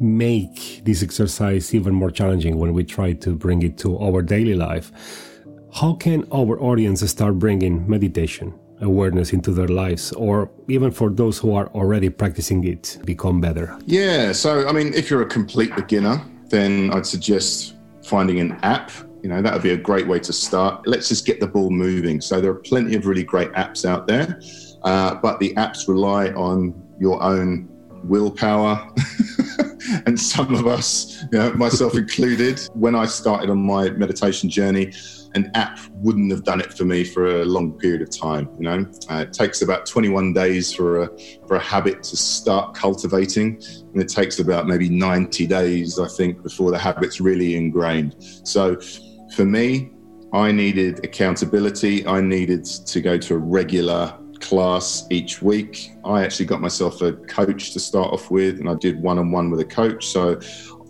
make 0.00 0.82
this 0.84 1.02
exercise 1.02 1.74
even 1.74 1.94
more 1.94 2.10
challenging 2.10 2.58
when 2.58 2.72
we 2.72 2.84
try 2.84 3.12
to 3.12 3.34
bring 3.34 3.62
it 3.62 3.78
to 3.78 3.98
our 3.98 4.22
daily 4.22 4.54
life. 4.54 4.92
How 5.72 5.94
can 5.94 6.26
our 6.32 6.60
audience 6.60 7.08
start 7.08 7.38
bringing 7.38 7.88
meditation 7.88 8.52
awareness 8.82 9.32
into 9.32 9.52
their 9.52 9.68
lives, 9.68 10.12
or 10.12 10.50
even 10.68 10.90
for 10.90 11.08
those 11.08 11.38
who 11.38 11.54
are 11.54 11.68
already 11.68 12.10
practicing 12.10 12.64
it, 12.64 12.98
become 13.04 13.40
better? 13.40 13.78
Yeah, 13.86 14.32
so 14.32 14.68
I 14.68 14.72
mean, 14.72 14.92
if 14.92 15.08
you're 15.08 15.22
a 15.22 15.26
complete 15.26 15.74
beginner, 15.74 16.22
then 16.48 16.90
I'd 16.92 17.06
suggest 17.06 17.76
finding 18.04 18.40
an 18.40 18.52
app. 18.62 18.90
You 19.22 19.28
know, 19.28 19.40
that 19.40 19.52
would 19.52 19.62
be 19.62 19.70
a 19.70 19.76
great 19.76 20.08
way 20.08 20.18
to 20.18 20.32
start. 20.32 20.86
Let's 20.86 21.08
just 21.08 21.24
get 21.24 21.38
the 21.38 21.46
ball 21.46 21.70
moving. 21.70 22.20
So, 22.20 22.40
there 22.40 22.50
are 22.50 22.56
plenty 22.56 22.96
of 22.96 23.06
really 23.06 23.22
great 23.22 23.52
apps 23.52 23.84
out 23.84 24.08
there, 24.08 24.40
uh, 24.82 25.14
but 25.14 25.38
the 25.38 25.54
apps 25.54 25.86
rely 25.88 26.28
on 26.30 26.74
your 26.98 27.22
own 27.22 27.68
willpower. 28.04 28.90
and 30.06 30.18
some 30.18 30.54
of 30.54 30.66
us, 30.66 31.24
you 31.32 31.38
know, 31.38 31.52
myself 31.54 31.96
included, 31.96 32.60
when 32.74 32.94
I 32.94 33.06
started 33.06 33.50
on 33.50 33.64
my 33.64 33.90
meditation 33.90 34.48
journey, 34.48 34.92
an 35.34 35.50
app 35.54 35.78
wouldn't 35.94 36.30
have 36.30 36.44
done 36.44 36.60
it 36.60 36.74
for 36.74 36.84
me 36.84 37.04
for 37.04 37.40
a 37.40 37.44
long 37.44 37.72
period 37.78 38.02
of 38.02 38.10
time. 38.10 38.48
You 38.58 38.64
know, 38.64 38.90
uh, 39.10 39.24
it 39.26 39.32
takes 39.32 39.62
about 39.62 39.86
21 39.86 40.32
days 40.32 40.72
for 40.72 41.04
a 41.04 41.18
for 41.46 41.56
a 41.56 41.60
habit 41.60 42.02
to 42.04 42.16
start 42.16 42.74
cultivating, 42.74 43.62
and 43.92 44.02
it 44.02 44.08
takes 44.08 44.38
about 44.38 44.66
maybe 44.66 44.88
90 44.88 45.46
days, 45.46 45.98
I 45.98 46.08
think, 46.08 46.42
before 46.42 46.70
the 46.70 46.78
habit's 46.78 47.20
really 47.20 47.56
ingrained. 47.56 48.16
So, 48.44 48.78
for 49.34 49.44
me, 49.44 49.90
I 50.32 50.52
needed 50.52 51.04
accountability. 51.04 52.06
I 52.06 52.20
needed 52.20 52.64
to 52.64 53.00
go 53.00 53.18
to 53.18 53.34
a 53.34 53.38
regular 53.38 54.18
class 54.42 55.06
each 55.10 55.40
week. 55.40 55.92
I 56.04 56.22
actually 56.22 56.46
got 56.46 56.60
myself 56.60 57.00
a 57.00 57.12
coach 57.12 57.72
to 57.72 57.80
start 57.80 58.12
off 58.12 58.30
with, 58.30 58.60
and 58.60 58.68
I 58.68 58.74
did 58.74 59.00
one 59.00 59.18
on 59.18 59.30
one 59.30 59.50
with 59.50 59.60
a 59.60 59.64
coach. 59.64 60.06
So 60.06 60.38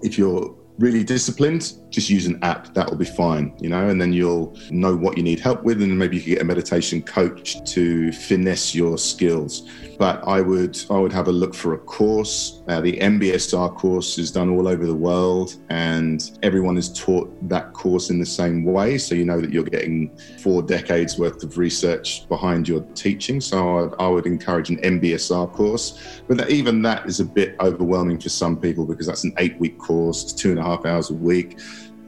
if 0.03 0.19
you're 0.19 0.57
really 0.79 1.05
disciplined, 1.05 1.75
just 1.91 2.09
use 2.09 2.27
an 2.27 2.39
app. 2.43 2.73
That 2.75 2.91
will 2.91 2.97
be 2.97 3.05
fine, 3.05 3.55
you 3.61 3.69
know, 3.69 3.89
and 3.89 4.01
then 4.01 4.13
you'll 4.13 4.57
know 4.71 4.97
what 4.97 5.17
you 5.17 5.23
need 5.23 5.41
help 5.41 5.63
with, 5.63 5.83
and 5.83 5.99
maybe 5.99 6.17
you 6.17 6.23
can 6.23 6.33
get 6.35 6.43
a 6.43 6.45
meditation 6.45 7.03
coach 7.03 7.63
to 7.73 8.13
finesse 8.13 8.75
your 8.75 8.99
skills. 8.99 9.69
But 9.99 10.27
I 10.27 10.41
would 10.41 10.79
I 10.91 10.99
would 10.99 11.13
have 11.13 11.29
a 11.29 11.33
look 11.33 11.55
for 11.55 11.75
a 11.75 11.79
course. 11.79 12.63
Uh, 12.69 12.81
the 12.81 12.99
MBSR 12.99 13.77
course 13.77 14.19
is 14.19 14.31
done 14.31 14.49
all 14.49 14.67
over 14.67 14.87
the 14.87 14.95
world, 14.95 15.57
and 15.69 16.39
everyone 16.43 16.77
is 16.77 16.93
taught 16.93 17.31
that 17.49 17.73
course 17.73 18.11
in 18.11 18.19
the 18.19 18.27
same 18.27 18.65
way. 18.65 18.99
So 18.99 19.15
you 19.15 19.25
know 19.25 19.41
that 19.41 19.53
you're 19.53 19.65
getting 19.65 20.17
four 20.39 20.63
decades 20.63 21.19
worth 21.19 21.43
of 21.43 21.59
research 21.59 22.29
behind 22.29 22.67
your 22.67 22.81
teaching. 22.95 23.41
So 23.41 23.95
I, 23.99 24.05
I 24.05 24.09
would 24.09 24.27
encourage 24.27 24.71
an 24.71 24.79
MBSR 24.79 25.53
course, 25.53 26.23
but 26.27 26.39
that, 26.39 26.51
even 26.51 26.83
that 26.83 27.07
is 27.07 27.21
a 27.21 27.25
bit 27.25 27.55
overwhelming 27.61 28.19
for 28.19 28.31
some 28.31 28.59
people 28.59 28.87
because 28.87 29.07
that's 29.07 29.25
an 29.25 29.35
eight 29.39 29.59
week 29.61 29.79
course, 29.79 30.33
two 30.33 30.51
and 30.51 30.59
a 30.59 30.62
half 30.63 30.85
hours 30.85 31.11
a 31.11 31.15
week. 31.15 31.59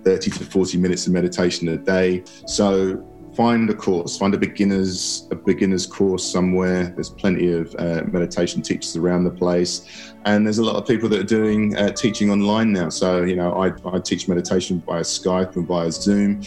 30 0.04 0.30
to 0.32 0.44
40 0.44 0.78
minutes 0.78 1.06
of 1.06 1.14
meditation 1.14 1.68
a 1.68 1.78
day. 1.78 2.22
So 2.46 3.02
find 3.34 3.68
a 3.70 3.74
course, 3.74 4.16
find 4.16 4.34
a 4.34 4.38
beginners 4.38 5.26
a 5.30 5.34
beginners 5.34 5.86
course 5.86 6.30
somewhere. 6.30 6.92
There's 6.94 7.10
plenty 7.10 7.52
of 7.52 7.74
uh, 7.78 8.02
meditation 8.06 8.62
teachers 8.62 8.96
around 8.96 9.24
the 9.24 9.30
place, 9.30 10.12
and 10.24 10.46
there's 10.46 10.58
a 10.58 10.64
lot 10.64 10.76
of 10.76 10.86
people 10.86 11.08
that 11.08 11.20
are 11.20 11.24
doing 11.24 11.74
uh, 11.76 11.92
teaching 11.92 12.30
online 12.30 12.72
now. 12.72 12.90
So 12.90 13.22
you 13.22 13.36
know, 13.36 13.54
I, 13.54 13.72
I 13.88 13.98
teach 13.98 14.28
meditation 14.28 14.82
via 14.86 15.00
Skype 15.00 15.56
and 15.56 15.66
via 15.66 15.90
Zoom 15.90 16.42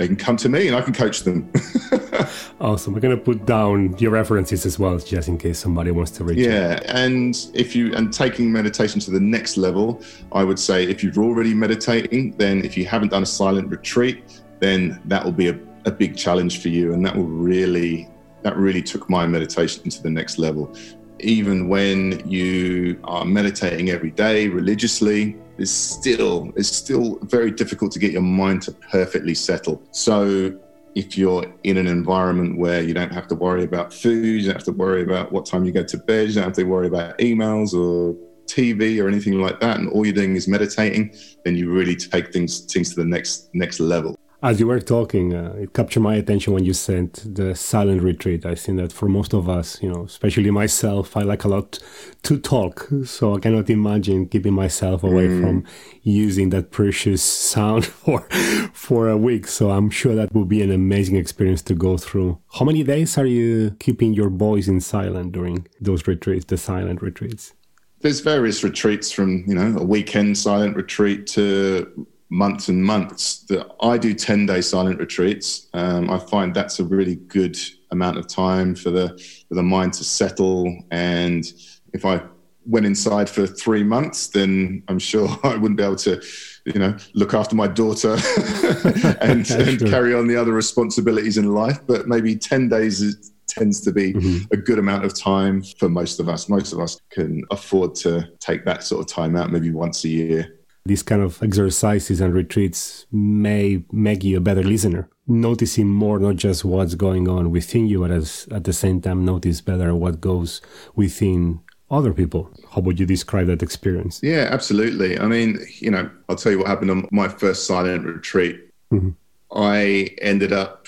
they 0.00 0.06
can 0.06 0.16
come 0.16 0.38
to 0.38 0.48
me 0.48 0.66
and 0.66 0.74
I 0.74 0.80
can 0.80 0.94
coach 0.94 1.24
them. 1.24 1.52
awesome. 2.60 2.94
We're 2.94 3.00
going 3.00 3.16
to 3.16 3.22
put 3.22 3.46
down 3.46 3.96
your 3.98 4.10
references 4.10 4.66
as 4.66 4.78
well, 4.78 4.98
just 4.98 5.28
in 5.28 5.38
case 5.38 5.58
somebody 5.58 5.90
wants 5.90 6.10
to 6.12 6.24
reach 6.24 6.38
Yeah. 6.38 6.80
And 6.86 7.36
if 7.54 7.74
you, 7.74 7.94
and 7.94 8.12
taking 8.12 8.50
meditation 8.52 9.00
to 9.00 9.10
the 9.10 9.20
next 9.20 9.56
level, 9.56 10.02
I 10.32 10.44
would 10.44 10.58
say 10.58 10.84
if 10.84 11.02
you're 11.02 11.18
already 11.18 11.54
meditating, 11.54 12.32
then 12.32 12.64
if 12.64 12.76
you 12.76 12.86
haven't 12.86 13.10
done 13.10 13.22
a 13.22 13.26
silent 13.26 13.68
retreat, 13.70 14.42
then 14.58 15.00
that 15.06 15.24
will 15.24 15.32
be 15.32 15.48
a, 15.48 15.58
a 15.84 15.90
big 15.90 16.16
challenge 16.16 16.60
for 16.62 16.68
you. 16.68 16.92
And 16.92 17.04
that 17.04 17.16
will 17.16 17.24
really, 17.24 18.08
that 18.42 18.56
really 18.56 18.82
took 18.82 19.08
my 19.08 19.26
meditation 19.26 19.88
to 19.90 20.02
the 20.02 20.10
next 20.10 20.38
level. 20.38 20.74
Even 21.20 21.68
when 21.68 22.26
you 22.28 22.98
are 23.04 23.24
meditating 23.24 23.90
every 23.90 24.10
day 24.10 24.48
religiously, 24.48 25.36
it's 25.58 25.70
still 25.70 26.50
it's 26.56 26.74
still 26.74 27.18
very 27.24 27.50
difficult 27.50 27.92
to 27.92 27.98
get 27.98 28.12
your 28.12 28.22
mind 28.22 28.62
to 28.62 28.72
perfectly 28.72 29.34
settle. 29.34 29.82
So 29.90 30.58
if 30.94 31.16
you're 31.16 31.44
in 31.64 31.76
an 31.76 31.86
environment 31.86 32.58
where 32.58 32.82
you 32.82 32.94
don't 32.94 33.12
have 33.12 33.28
to 33.28 33.34
worry 33.34 33.64
about 33.64 33.92
food, 33.92 34.42
you 34.42 34.46
don't 34.46 34.54
have 34.54 34.64
to 34.64 34.72
worry 34.72 35.02
about 35.02 35.32
what 35.32 35.46
time 35.46 35.64
you 35.64 35.72
go 35.72 35.84
to 35.84 35.96
bed, 35.98 36.28
you 36.28 36.34
don't 36.34 36.44
have 36.44 36.52
to 36.54 36.64
worry 36.64 36.88
about 36.88 37.16
emails 37.18 37.72
or 37.74 38.16
TV 38.46 39.02
or 39.02 39.08
anything 39.08 39.40
like 39.40 39.60
that, 39.60 39.78
and 39.78 39.88
all 39.90 40.04
you're 40.04 40.14
doing 40.14 40.34
is 40.34 40.48
meditating, 40.48 41.14
then 41.44 41.56
you 41.56 41.70
really 41.70 41.94
take 41.94 42.32
things 42.32 42.60
things 42.60 42.90
to 42.90 42.96
the 42.96 43.04
next 43.04 43.48
next 43.54 43.80
level. 43.80 44.19
As 44.42 44.58
you 44.58 44.66
were 44.66 44.80
talking, 44.80 45.34
uh, 45.34 45.54
it 45.58 45.74
captured 45.74 46.00
my 46.00 46.14
attention 46.14 46.54
when 46.54 46.64
you 46.64 46.72
said 46.72 47.12
the 47.12 47.54
silent 47.54 48.02
retreat. 48.02 48.46
I 48.46 48.54
think 48.54 48.78
that 48.78 48.90
for 48.90 49.06
most 49.06 49.34
of 49.34 49.50
us, 49.50 49.82
you 49.82 49.92
know, 49.92 50.04
especially 50.04 50.50
myself, 50.50 51.14
I 51.14 51.24
like 51.24 51.44
a 51.44 51.48
lot 51.48 51.78
to 52.22 52.38
talk. 52.38 52.88
So 53.04 53.36
I 53.36 53.40
cannot 53.40 53.68
imagine 53.68 54.28
keeping 54.28 54.54
myself 54.54 55.04
away 55.04 55.28
mm. 55.28 55.42
from 55.42 55.64
using 56.02 56.48
that 56.50 56.70
precious 56.70 57.22
sound 57.22 57.84
for 58.02 58.26
for 58.72 59.10
a 59.10 59.16
week. 59.16 59.46
So 59.46 59.70
I'm 59.70 59.90
sure 59.90 60.14
that 60.14 60.32
will 60.34 60.46
be 60.46 60.62
an 60.62 60.70
amazing 60.70 61.16
experience 61.16 61.60
to 61.62 61.74
go 61.74 61.98
through. 61.98 62.38
How 62.54 62.64
many 62.64 62.82
days 62.82 63.18
are 63.18 63.26
you 63.26 63.76
keeping 63.78 64.14
your 64.14 64.30
voice 64.30 64.68
in 64.68 64.80
silent 64.80 65.32
during 65.32 65.68
those 65.82 66.06
retreats, 66.06 66.46
the 66.46 66.56
silent 66.56 67.02
retreats? 67.02 67.52
There's 68.00 68.20
various 68.20 68.64
retreats 68.64 69.12
from, 69.12 69.44
you 69.46 69.54
know, 69.54 69.78
a 69.78 69.84
weekend 69.84 70.38
silent 70.38 70.76
retreat 70.76 71.26
to 71.28 72.06
months 72.30 72.68
and 72.68 72.82
months. 72.82 73.40
That 73.48 73.68
I 73.82 73.98
do 73.98 74.14
ten 74.14 74.46
day 74.46 74.60
silent 74.60 74.98
retreats. 74.98 75.68
Um, 75.74 76.10
I 76.10 76.18
find 76.18 76.54
that's 76.54 76.80
a 76.80 76.84
really 76.84 77.16
good 77.16 77.58
amount 77.90 78.18
of 78.18 78.26
time 78.26 78.74
for 78.74 78.90
the 78.90 79.08
for 79.48 79.54
the 79.54 79.62
mind 79.62 79.92
to 79.94 80.04
settle. 80.04 80.74
And 80.90 81.44
if 81.92 82.04
I 82.04 82.22
went 82.66 82.86
inside 82.86 83.28
for 83.28 83.46
three 83.46 83.82
months, 83.82 84.28
then 84.28 84.82
I'm 84.88 84.98
sure 84.98 85.28
I 85.44 85.56
wouldn't 85.56 85.76
be 85.76 85.82
able 85.82 85.96
to, 85.96 86.22
you 86.64 86.78
know, 86.78 86.96
look 87.14 87.34
after 87.34 87.56
my 87.56 87.66
daughter 87.66 88.12
and, 89.20 89.50
and 89.50 89.80
carry 89.80 90.14
on 90.14 90.26
the 90.26 90.36
other 90.36 90.52
responsibilities 90.52 91.38
in 91.38 91.52
life. 91.52 91.80
But 91.86 92.06
maybe 92.06 92.36
10 92.36 92.68
days 92.68 93.00
is, 93.00 93.32
tends 93.48 93.80
to 93.80 93.92
be 93.92 94.12
mm-hmm. 94.12 94.44
a 94.52 94.56
good 94.56 94.78
amount 94.78 95.04
of 95.04 95.18
time 95.18 95.62
for 95.62 95.88
most 95.88 96.20
of 96.20 96.28
us. 96.28 96.48
Most 96.48 96.72
of 96.72 96.78
us 96.78 97.00
can 97.10 97.44
afford 97.50 97.94
to 97.96 98.28
take 98.38 98.64
that 98.64 98.84
sort 98.84 99.00
of 99.00 99.06
time 99.06 99.36
out 99.36 99.50
maybe 99.50 99.70
once 99.70 100.04
a 100.04 100.08
year. 100.08 100.59
These 100.86 101.02
kind 101.02 101.22
of 101.22 101.42
exercises 101.42 102.20
and 102.20 102.34
retreats 102.34 103.06
may 103.12 103.84
make 103.92 104.24
you 104.24 104.38
a 104.38 104.40
better 104.40 104.62
listener, 104.62 105.08
noticing 105.26 105.88
more 105.88 106.18
not 106.18 106.36
just 106.36 106.64
what's 106.64 106.94
going 106.94 107.28
on 107.28 107.50
within 107.50 107.86
you, 107.86 108.00
but 108.00 108.10
as, 108.10 108.48
at 108.50 108.64
the 108.64 108.72
same 108.72 109.00
time 109.00 109.24
notice 109.24 109.60
better 109.60 109.94
what 109.94 110.20
goes 110.20 110.62
within 110.94 111.60
other 111.90 112.12
people. 112.12 112.50
How 112.70 112.80
would 112.80 113.00
you 113.00 113.06
describe 113.06 113.48
that 113.48 113.62
experience? 113.62 114.20
Yeah, 114.22 114.48
absolutely. 114.50 115.18
I 115.18 115.26
mean, 115.26 115.58
you 115.78 115.90
know, 115.90 116.10
I'll 116.28 116.36
tell 116.36 116.52
you 116.52 116.58
what 116.58 116.68
happened 116.68 116.90
on 116.90 117.08
my 117.10 117.28
first 117.28 117.66
silent 117.66 118.06
retreat. 118.06 118.60
Mm-hmm. 118.92 119.10
I 119.52 120.14
ended 120.22 120.52
up 120.52 120.86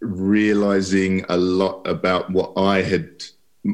realizing 0.00 1.24
a 1.28 1.36
lot 1.36 1.86
about 1.86 2.30
what 2.30 2.52
I 2.56 2.82
had 2.82 3.24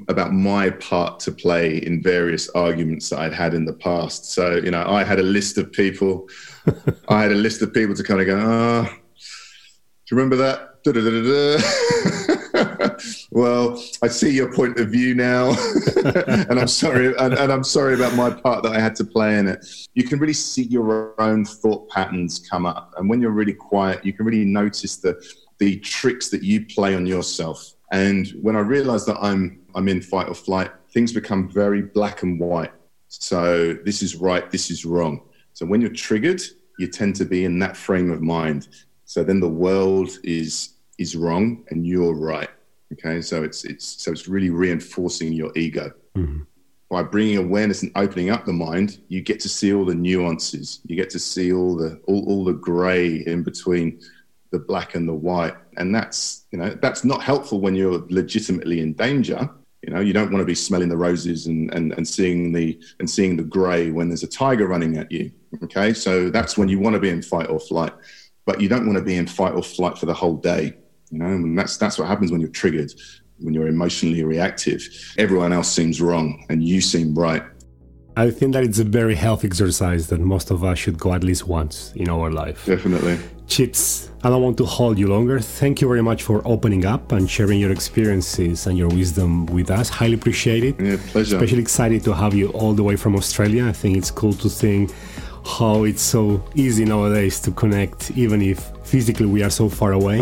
about 0.09 0.33
my 0.33 0.71
part 0.71 1.21
to 1.21 1.33
play 1.33 1.79
in 1.79 2.03
various 2.03 2.49
arguments 2.51 3.11
that 3.11 3.21
I'd 3.21 3.33
had 3.33 3.55
in 3.55 3.65
the 3.65 3.73
past. 3.73 4.33
So, 4.33 4.57
you 4.57 4.71
know, 4.71 4.85
I 4.85 5.05
had 5.05 5.21
a 5.21 5.23
list 5.23 5.59
of 5.59 5.73
people, 5.73 6.29
I 7.09 7.23
had 7.23 7.33
a 7.33 7.37
list 7.37 7.63
of 7.63 7.73
people 7.73 7.95
to 7.95 8.03
kind 8.03 8.21
of 8.21 8.27
go, 8.27 8.41
ah, 8.41 8.89
oh, 8.89 8.95
do 8.95 10.15
you 10.15 10.17
remember 10.17 10.37
that? 10.37 10.77
well, 13.31 13.83
I 14.03 14.09
see 14.09 14.31
your 14.31 14.53
point 14.53 14.79
of 14.79 14.89
view 14.89 15.15
now, 15.15 15.51
and 16.05 16.61
I'm 16.61 16.69
sorry, 16.69 17.17
and, 17.17 17.35
and, 17.35 17.53
I'm 17.53 17.65
sorry 17.65 17.95
about 17.95 18.15
my 18.15 18.31
part 18.31 18.63
that 18.63 18.73
I 18.73 18.79
had 18.79 18.95
to 18.97 19.05
play 19.05 19.39
in 19.39 19.49
it. 19.49 19.67
You 19.95 20.05
can 20.05 20.21
really 20.21 20.33
see 20.33 20.63
your 20.63 21.21
own 21.21 21.45
thought 21.45 21.89
patterns 21.91 22.39
come 22.39 22.67
up, 22.67 22.95
and 22.97 23.11
when 23.11 23.21
you're 23.21 23.33
really 23.33 23.53
quiet, 23.53 24.05
you 24.05 24.13
can 24.13 24.27
really 24.27 24.45
notice 24.45 24.99
the 24.99 25.21
the 25.59 25.79
tricks 25.81 26.29
that 26.29 26.43
you 26.43 26.67
play 26.67 26.95
on 26.95 27.07
yourself. 27.07 27.76
And 27.93 28.29
when 28.43 28.57
I 28.57 28.61
realize 28.61 29.07
that 29.07 29.19
I'm 29.21 29.61
I'm 29.75 29.89
in 29.89 30.01
fight 30.01 30.29
or 30.29 30.35
flight, 30.35 30.71
things 30.93 31.13
become 31.13 31.49
very 31.49 31.83
black 31.83 32.23
and 32.23 32.41
white. 32.41 32.73
So 33.09 33.75
this 33.85 34.03
is 34.03 34.17
right, 34.17 34.51
this 34.51 34.71
is 34.71 34.85
wrong. 34.85 35.21
So 35.53 35.67
when 35.67 35.81
you're 35.81 35.91
triggered, 35.91 36.43
you 36.79 36.89
tend 36.89 37.17
to 37.17 37.25
be 37.25 37.45
in 37.45 37.59
that 37.61 37.77
frame 37.77 38.11
of 38.11 38.21
mind. 38.23 38.69
So 39.05 39.23
then 39.23 39.41
the 39.41 39.49
world 39.49 40.11
is 40.25 40.75
is 40.99 41.17
wrong 41.17 41.65
and 41.71 41.87
you're 41.87 42.15
right. 42.15 42.51
Okay, 42.93 43.21
so 43.21 43.43
it's 43.43 43.65
it's 43.65 44.03
so 44.03 44.13
it's 44.13 44.29
really 44.29 44.51
reinforcing 44.51 45.33
your 45.33 45.53
ego. 45.57 45.93
Mm-hmm. 46.17 46.43
By 46.89 47.03
bringing 47.03 47.37
awareness 47.37 47.83
and 47.83 47.91
opening 47.97 48.31
up 48.31 48.47
the 48.47 48.53
mind, 48.53 49.01
you 49.09 49.21
get 49.21 49.41
to 49.41 49.49
see 49.49 49.75
all 49.75 49.85
the 49.85 49.95
nuances. 49.95 50.81
You 50.87 50.95
get 50.95 51.11
to 51.11 51.19
see 51.19 51.53
all 51.53 51.77
the 51.77 52.01
all, 52.07 52.25
all 52.27 52.45
the 52.45 52.53
grey 52.53 53.25
in 53.27 53.43
between 53.43 54.01
the 54.57 54.65
black 54.65 54.95
and 54.95 55.07
the 55.09 55.15
white, 55.15 55.55
and 55.77 55.95
that's 55.95 56.47
you 56.51 56.59
know 56.59 56.71
that's 56.81 57.05
not 57.05 57.23
helpful 57.23 57.61
when 57.61 57.75
you're 57.75 58.05
legitimately 58.09 58.81
in 58.81 58.95
danger. 58.95 59.49
You 59.83 59.93
know, 59.93 60.01
you 60.01 60.13
don't 60.13 60.33
want 60.33 60.41
to 60.41 60.47
be 60.47 60.55
smelling 60.55 60.89
the 60.89 60.97
roses 60.97 61.47
and, 61.47 61.73
and, 61.73 61.93
and 61.93 62.09
seeing 62.09 62.53
the 62.53 62.81
and 62.99 63.09
seeing 63.09 63.37
the 63.37 63.45
grey 63.45 63.91
when 63.91 64.09
there's 64.09 64.23
a 64.23 64.29
tiger 64.29 64.67
running 64.67 64.97
at 64.97 65.13
you. 65.13 65.31
Okay, 65.63 65.93
so 65.93 66.31
that's 66.31 66.57
when 66.59 66.69
you 66.69 66.81
want 66.81 66.95
to 66.95 67.01
be 67.01 67.11
in 67.11 67.23
fight 67.23 67.49
or 67.51 67.61
flight, 67.61 67.93
but 68.47 68.61
you 68.61 68.69
don't 68.69 68.87
want 68.87 68.99
to 68.99 69.05
be 69.05 69.17
in 69.17 69.27
fight 69.27 69.55
or 69.55 69.63
flight 69.63 69.99
for 69.99 70.07
the 70.07 70.15
whole 70.15 70.37
day. 70.37 70.75
You 71.11 71.19
know, 71.19 71.27
and 71.27 71.59
that's 71.59 71.77
that's 71.77 71.99
what 71.99 72.09
happens 72.09 72.33
when 72.33 72.41
you're 72.41 72.51
triggered, 72.63 72.93
when 73.39 73.53
you're 73.55 73.69
emotionally 73.69 74.25
reactive. 74.25 74.83
Everyone 75.19 75.53
else 75.53 75.71
seems 75.71 76.01
wrong, 76.01 76.47
and 76.49 76.65
you 76.65 76.81
seem 76.81 77.15
right. 77.15 77.45
I 78.19 78.31
think 78.31 78.55
that 78.55 78.65
it's 78.65 78.79
a 78.79 78.85
very 78.85 79.15
healthy 79.15 79.47
exercise 79.47 80.07
that 80.07 80.21
most 80.21 80.51
of 80.51 80.65
us 80.65 80.79
should 80.79 80.99
go 80.99 81.13
at 81.13 81.23
least 81.23 81.47
once 81.47 81.93
in 81.97 82.09
our 82.09 82.31
life. 82.31 82.65
Definitely. 82.65 83.19
Chips, 83.47 84.11
I 84.25 84.29
don't 84.29 84.43
want 84.43 84.59
to 84.59 84.65
hold 84.65 84.99
you 84.99 85.07
longer. 85.07 85.39
Thank 85.39 85.81
you 85.81 85.89
very 85.89 86.03
much 86.03 86.25
for 86.25 86.43
opening 86.45 86.85
up 86.85 87.13
and 87.13 87.31
sharing 87.31 87.61
your 87.61 87.71
experiences 87.71 88.67
and 88.67 88.77
your 88.77 88.89
wisdom 88.89 89.47
with 89.47 89.71
us. 89.71 89.89
Highly 89.89 90.15
appreciate 90.15 90.65
it. 90.65 90.81
Yeah, 90.81 90.97
pleasure. 91.13 91.37
Especially 91.37 91.61
excited 91.61 92.03
to 92.05 92.13
have 92.13 92.35
you 92.35 92.49
all 92.49 92.73
the 92.73 92.83
way 92.83 92.97
from 92.97 93.15
Australia. 93.15 93.67
I 93.67 93.73
think 93.73 93.97
it's 93.97 94.11
cool 94.11 94.33
to 94.35 94.49
think 94.49 94.93
how 95.45 95.85
it's 95.85 96.03
so 96.03 96.43
easy 96.57 96.85
nowadays 96.85 97.39
to 97.43 97.53
connect, 97.53 98.11
even 98.17 98.43
if 98.43 98.59
physically 98.83 99.27
we 99.27 99.45
are 99.45 99.51
so 99.51 99.69
far 99.69 99.93
away. 99.93 100.19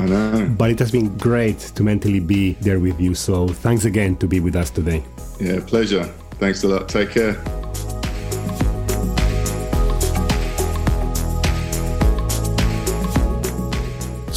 But 0.58 0.70
it 0.70 0.78
has 0.80 0.92
been 0.92 1.16
great 1.16 1.58
to 1.58 1.82
mentally 1.82 2.20
be 2.20 2.52
there 2.60 2.78
with 2.78 3.00
you. 3.00 3.14
So 3.14 3.48
thanks 3.48 3.86
again 3.86 4.16
to 4.16 4.26
be 4.26 4.40
with 4.40 4.54
us 4.54 4.68
today. 4.68 5.02
Yeah, 5.40 5.60
pleasure. 5.66 6.04
Thanks 6.38 6.62
a 6.62 6.68
lot. 6.68 6.90
Take 6.90 7.12
care. 7.12 7.42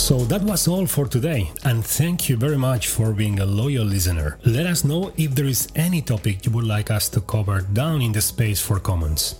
So 0.07 0.19
that 0.31 0.41
was 0.41 0.69
all 0.69 0.87
for 0.87 1.05
today, 1.05 1.51
and 1.65 1.85
thank 1.85 2.29
you 2.29 2.37
very 2.37 2.57
much 2.57 2.87
for 2.87 3.11
being 3.11 3.41
a 3.41 3.45
loyal 3.45 3.83
listener. 3.83 4.39
Let 4.45 4.65
us 4.65 4.85
know 4.85 5.11
if 5.17 5.35
there 5.35 5.47
is 5.47 5.67
any 5.75 6.01
topic 6.01 6.45
you 6.45 6.51
would 6.53 6.63
like 6.63 6.89
us 6.89 7.09
to 7.09 7.19
cover 7.19 7.59
down 7.59 8.01
in 8.01 8.13
the 8.13 8.21
space 8.21 8.61
for 8.61 8.79
comments. 8.79 9.35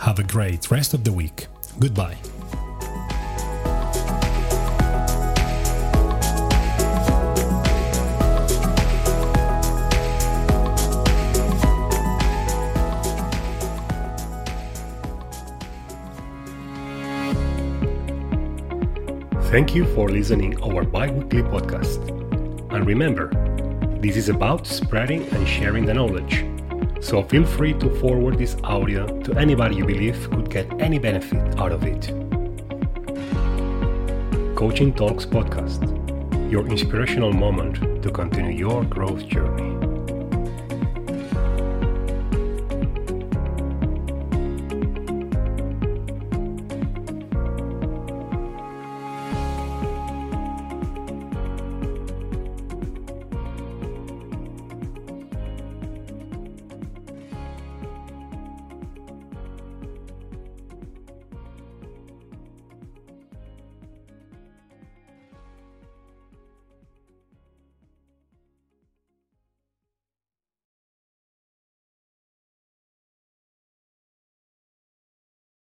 Have 0.00 0.18
a 0.18 0.22
great 0.22 0.70
rest 0.70 0.94
of 0.94 1.04
the 1.04 1.12
week. 1.12 1.48
Goodbye. 1.78 2.16
Thank 19.56 19.74
you 19.74 19.86
for 19.94 20.10
listening 20.10 20.62
our 20.62 20.84
bi-weekly 20.84 21.40
podcast. 21.40 22.10
And 22.74 22.86
remember, 22.86 23.30
this 24.02 24.14
is 24.14 24.28
about 24.28 24.66
spreading 24.66 25.26
and 25.28 25.48
sharing 25.48 25.86
the 25.86 25.94
knowledge. 25.94 26.44
So 27.00 27.22
feel 27.22 27.46
free 27.46 27.72
to 27.78 27.88
forward 27.98 28.36
this 28.36 28.58
audio 28.62 29.06
to 29.22 29.32
anybody 29.38 29.76
you 29.76 29.86
believe 29.86 30.30
could 30.30 30.50
get 30.50 30.70
any 30.78 30.98
benefit 30.98 31.58
out 31.58 31.72
of 31.72 31.84
it. 31.84 32.08
Coaching 34.54 34.92
Talks 34.92 35.24
Podcast, 35.24 35.80
your 36.50 36.66
inspirational 36.66 37.32
moment 37.32 38.02
to 38.02 38.10
continue 38.10 38.58
your 38.58 38.84
growth 38.84 39.26
journey. 39.26 39.65